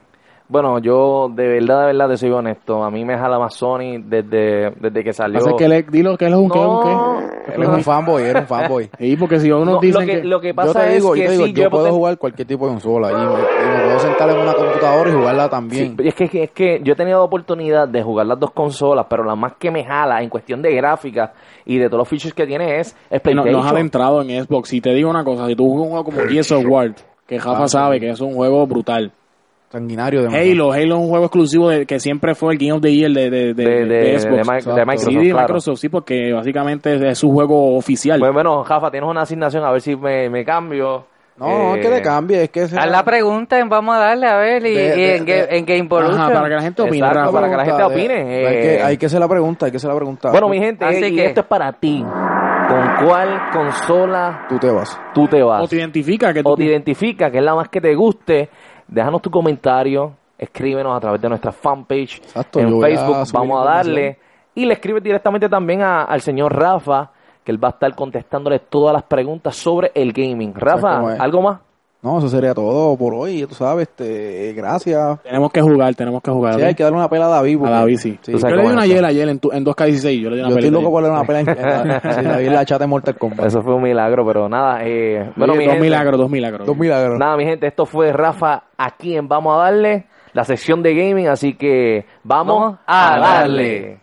[0.53, 2.85] Bueno, yo de verdad, de verdad te soy honesto.
[2.85, 5.41] A mí me jala más Sony desde, desde que salió.
[5.41, 6.81] Pasa que le, dilo que él es un qué, un No.
[6.81, 7.55] qué.
[7.55, 8.91] Él es un fanboy, era un fanboy.
[8.99, 10.25] Sí, porque si uno No, dice lo, que, que...
[10.25, 11.87] lo que Yo pasa te digo, es yo que te digo, sí, yo yo puedo
[11.87, 15.11] poten- jugar cualquier tipo de consola y me, y me puedo sentar en una computadora
[15.11, 15.97] y jugarla también.
[15.99, 19.25] Sí, es que, es que yo he tenido oportunidad de jugar las dos consolas, pero
[19.25, 21.33] la más que me jala en cuestión de gráfica
[21.65, 23.53] y de todos los features que tiene es, es no, PlayStation.
[23.53, 24.69] nos ha adentrado en Xbox.
[24.69, 26.95] Si te digo una cosa, si tú juegas un juego como Gears of War,
[27.27, 29.11] que Rafa Ah, sabe que es un juego brutal.
[29.73, 32.83] Sanguinario de Halo, Halo es un juego exclusivo de, que siempre fue el Game of
[32.83, 34.25] the Year de, de, de, de, de- de Xbox.
[34.25, 34.75] de Mi- de Exacto.
[34.87, 35.09] Microsoft.
[35.09, 35.39] sí, de claro.
[35.41, 38.21] Microsoft, sí, porque básicamente es, su juego oficial.
[38.21, 41.07] Pues bueno, Jafa, tienes una asignación, a ver si me, me cambio.
[41.39, 44.01] No, no, es que Eh, te cambie, es que ese- haz la pregunta, vamos a
[44.01, 46.21] darle a ver, y, De- y de- en, de- en Game Evolution.
[46.21, 46.99] Ajá, para que la gente opine.
[47.07, 48.61] Exacto, para que la gente opine, hay, eh.
[48.61, 50.31] que, hay que hacer la pregunta, hay que hacer la pregunta.
[50.31, 52.05] Bueno, mi gente, Así eh, que- esto es para ti.
[52.69, 54.99] ¿Con cuál consola Tú te vas.
[55.15, 55.63] tú te vas?
[55.65, 56.51] O te identifica que tú...
[56.51, 58.49] o te identifica que es la más que te guste,
[58.93, 63.65] déjanos tu comentario, escríbenos a través de nuestra fanpage Exacto, en a Facebook, vamos a
[63.71, 64.19] darle
[64.55, 67.11] y le escribes directamente también a- al señor Rafa,
[67.45, 70.55] que él va a estar contestándole todas las pregunas sobre el gaming.
[70.55, 71.01] Rafa?
[71.21, 71.59] ¿algo más?
[72.03, 75.21] No, eso sería todo por hoy, tú sabes, este, gracias.
[75.23, 76.57] Tenemos que jugar, tenemos que jugar.
[76.57, 77.61] Sí, hay que darle una pela a David.
[77.65, 78.19] A David, sí.
[78.23, 80.21] Sí, yo le di una es ayer, ayer en, tu- en 2K16.
[80.21, 81.49] Yo le di una Yo estoy pelita loco por darle una pela en,
[82.19, 83.47] en la, David la chata en Mortal Kombat.
[83.47, 86.67] Eso fue un milagro, pero nada, eh, bueno, Sí, mi dos gente, milagros, dos milagros.
[86.67, 87.19] Dos milagros.
[87.21, 91.29] Nada, mi gente, esto fue Rafa aquí en Vamos a Darle, la sección de gaming,
[91.29, 94.01] así que vamos, a a darle.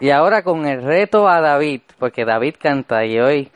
[0.00, 3.50] Y ahora con el reto a David, porque David canta y hoy,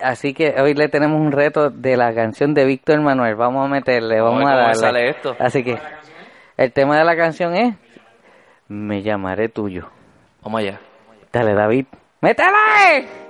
[0.00, 3.34] así que hoy le tenemos un reto de la canción de Víctor Manuel.
[3.34, 4.74] Vamos a meterle, vamos a darle.
[4.74, 5.36] sale esto.
[5.38, 5.78] Así que
[6.56, 7.74] el tema de la canción es
[8.68, 9.88] Me llamaré tuyo.
[10.42, 10.80] Vamos allá.
[11.32, 11.86] Dale, David.
[12.20, 13.25] ¡Métele!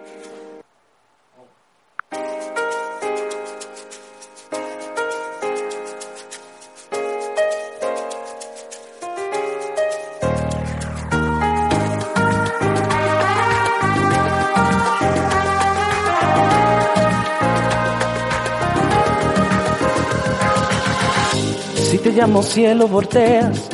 [22.06, 23.68] Te llamo cielo, volteas.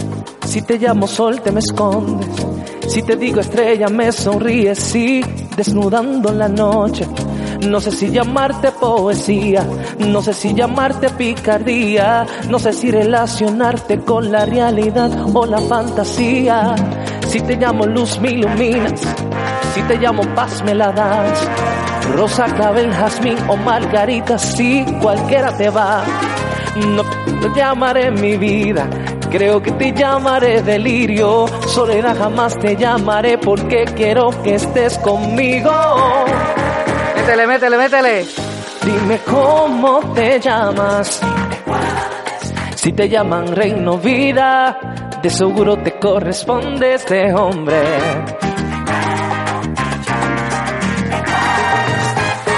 [0.46, 2.26] Si te llamo sol, te me escondes.
[2.88, 4.78] Si te digo estrella, me sonríes.
[4.78, 5.22] Sí,
[5.54, 7.06] desnudando la noche.
[7.68, 9.66] No sé si llamarte poesía,
[9.98, 16.74] no sé si llamarte picardía, no sé si relacionarte con la realidad o la fantasía.
[17.28, 19.02] Si te llamo luz, me iluminas.
[19.74, 21.38] Si te llamo paz, me la das.
[22.14, 26.02] Rosa, clavel, jazmín o margarita, sí, cualquiera te va.
[26.74, 28.88] No te llamaré mi vida,
[29.30, 31.46] creo que te llamaré delirio.
[31.66, 35.70] Soledad jamás te llamaré porque quiero que estés conmigo.
[37.16, 38.26] Métele, métele, métele.
[38.84, 41.20] Dime cómo te llamas.
[42.74, 44.78] Si te llaman reino vida,
[45.22, 47.80] de seguro te corresponde este hombre.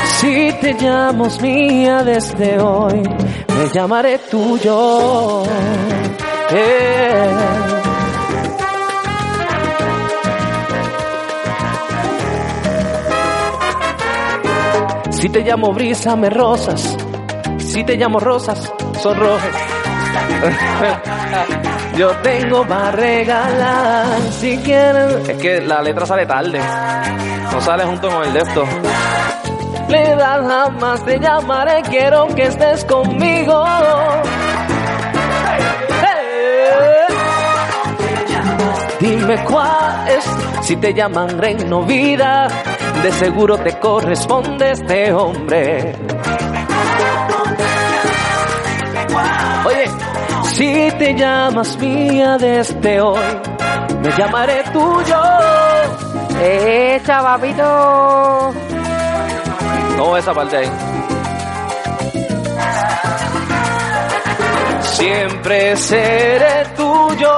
[0.07, 3.03] Si te llamo mía desde hoy,
[3.57, 5.43] me llamaré tuyo.
[6.51, 7.35] Eh.
[15.11, 16.97] Si te llamo brisa, me rosas.
[17.59, 19.57] Si te llamo rosas, son rojas.
[21.97, 25.29] Yo tengo para regalar, si quieres.
[25.29, 26.61] Es que la letra sale tarde.
[27.53, 28.43] No sale junto con el de.
[29.89, 33.65] Le das jamás te llamaré, quiero que estés conmigo.
[36.03, 37.07] Eh.
[39.01, 40.25] Dime cuál es,
[40.67, 42.49] si te llaman reino vida,
[43.03, 45.95] de seguro te corresponde este hombre.
[49.67, 49.85] Oye,
[50.45, 53.21] si te llamas mía desde hoy,
[54.03, 55.23] me llamaré tuyo.
[56.41, 58.64] ¡Eh, chavapito!
[59.97, 60.71] No, esa parte ahí.
[64.95, 67.31] siempre seré tuyo.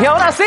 [0.00, 0.44] Y ahora sí,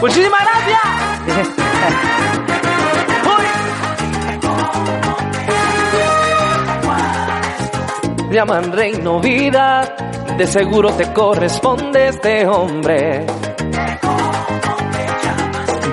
[0.00, 0.80] muchísimas gracias.
[8.28, 8.34] Uy.
[8.34, 9.96] Llaman reino vida,
[10.36, 13.26] de seguro te corresponde este hombre.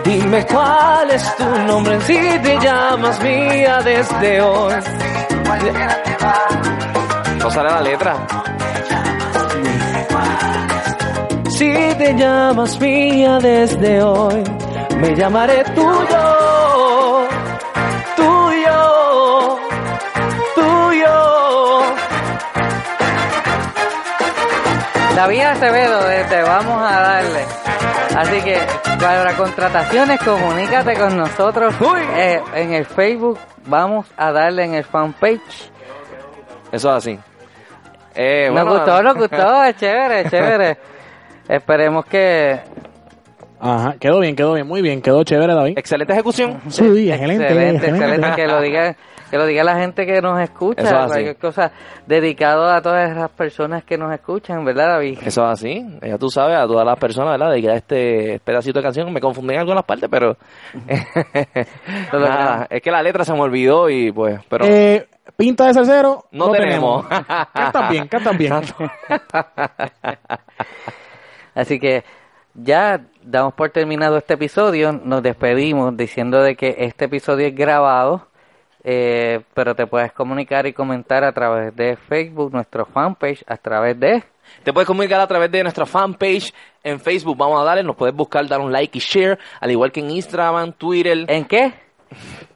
[0.06, 4.74] Dime cuál es tu nombre si te llamas mía desde hoy.
[7.40, 8.16] No sale la letra.
[11.50, 14.44] Si te llamas mía desde hoy,
[14.98, 17.28] me llamaré tuyo,
[18.16, 19.58] tuyo,
[20.54, 21.82] tuyo.
[25.16, 27.65] David Acevedo, desde Vamos a Darle.
[28.16, 28.58] Así que
[29.00, 31.76] para contrataciones, comunícate con nosotros
[32.16, 33.38] eh, en el Facebook.
[33.66, 35.72] Vamos a darle en el fanpage.
[36.72, 37.20] Eso es así.
[38.16, 40.78] Eh, Nos bueno, gustó, nos gustó, es chévere, chévere.
[41.50, 42.62] Esperemos que
[43.60, 45.78] Ajá, quedó bien, quedó bien, muy bien, quedó chévere, David.
[45.78, 46.62] Excelente ejecución.
[46.70, 48.96] Sí, excelente, excelente, excelente, que lo diga
[49.30, 51.08] que lo diga la gente que nos escucha, Eso es así.
[51.10, 51.72] cualquier cosa
[52.06, 55.18] dedicado a todas las personas que nos escuchan, ¿verdad, David?
[55.26, 55.84] Eso es así.
[56.02, 57.52] Ya tú sabes, a todas las personas, ¿verdad?
[57.54, 60.38] De que este pedacito de canción me confundí en algunas partes, pero.
[62.14, 64.40] Nada, es que la letra se me olvidó y pues.
[64.48, 64.66] Pero.
[64.66, 66.26] Eh, pinta de salsero.
[66.32, 67.06] No tenemos.
[67.08, 68.54] cantan bien, cantan bien.
[71.56, 72.04] Así que
[72.56, 78.28] ya damos por terminado este episodio, nos despedimos diciendo de que este episodio es grabado,
[78.84, 84.00] eh, pero te puedes comunicar y comentar a través de Facebook, nuestro fanpage, a través
[84.00, 84.24] de...
[84.64, 86.54] Te puedes comunicar a través de nuestra fanpage
[86.84, 87.36] en Facebook.
[87.36, 90.12] Vamos a darle, nos puedes buscar, dar un like y share, al igual que en
[90.12, 91.26] Instagram, Twitter.
[91.28, 91.74] ¿En qué?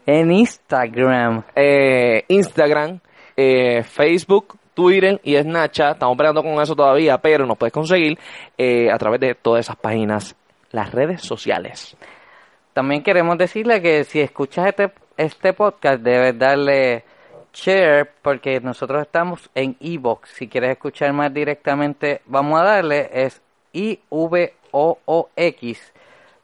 [0.06, 1.44] En Instagram.
[1.56, 3.00] Eh, Instagram,
[3.36, 5.96] eh, Facebook, Twitter y Snapchat.
[5.96, 8.18] Estamos peleando con eso todavía, pero nos puedes conseguir
[8.58, 10.38] eh, a través de todas esas páginas,
[10.72, 11.98] las redes sociales.
[12.72, 17.04] También queremos decirle que si escuchas este, este podcast debes darle
[17.54, 20.30] share porque nosotros estamos en Evox.
[20.30, 23.42] Si quieres escuchar más directamente, vamos a darle es
[23.74, 24.62] I-V-O-O-X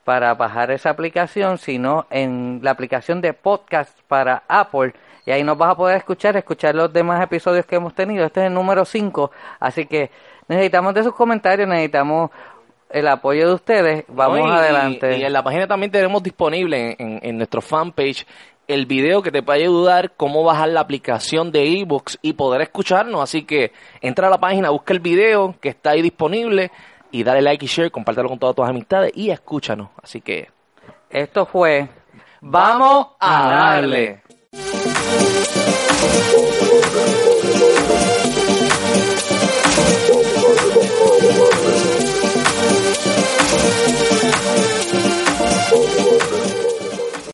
[0.04, 4.94] para bajar esa aplicación, sino en la aplicación de podcast para Apple.
[5.26, 8.26] Y ahí nos vas a poder escuchar, escuchar los demás episodios que hemos tenido.
[8.26, 10.12] Este es el número 5, así que
[10.48, 12.30] necesitamos de sus comentarios, necesitamos
[12.90, 14.06] el apoyo de ustedes.
[14.08, 14.48] Vamos ¿no?
[14.48, 15.18] Y- adelante.
[15.18, 18.26] Y, en la página también tenemos disponible en, en nuestro fanpage
[18.68, 23.22] el video que te puede ayudar cómo bajar la aplicación de ebooks y poder escucharnos.
[23.22, 23.72] Así que
[24.02, 26.72] entra a la página, busca el video que está ahí disponible
[27.12, 29.90] y dale like y share, compártelo con todas tus amistades y escúchanos.
[30.02, 30.50] Así que
[31.10, 31.88] Esto fue
[32.42, 34.22] vamos a darle.
[34.86, 36.55] Darle.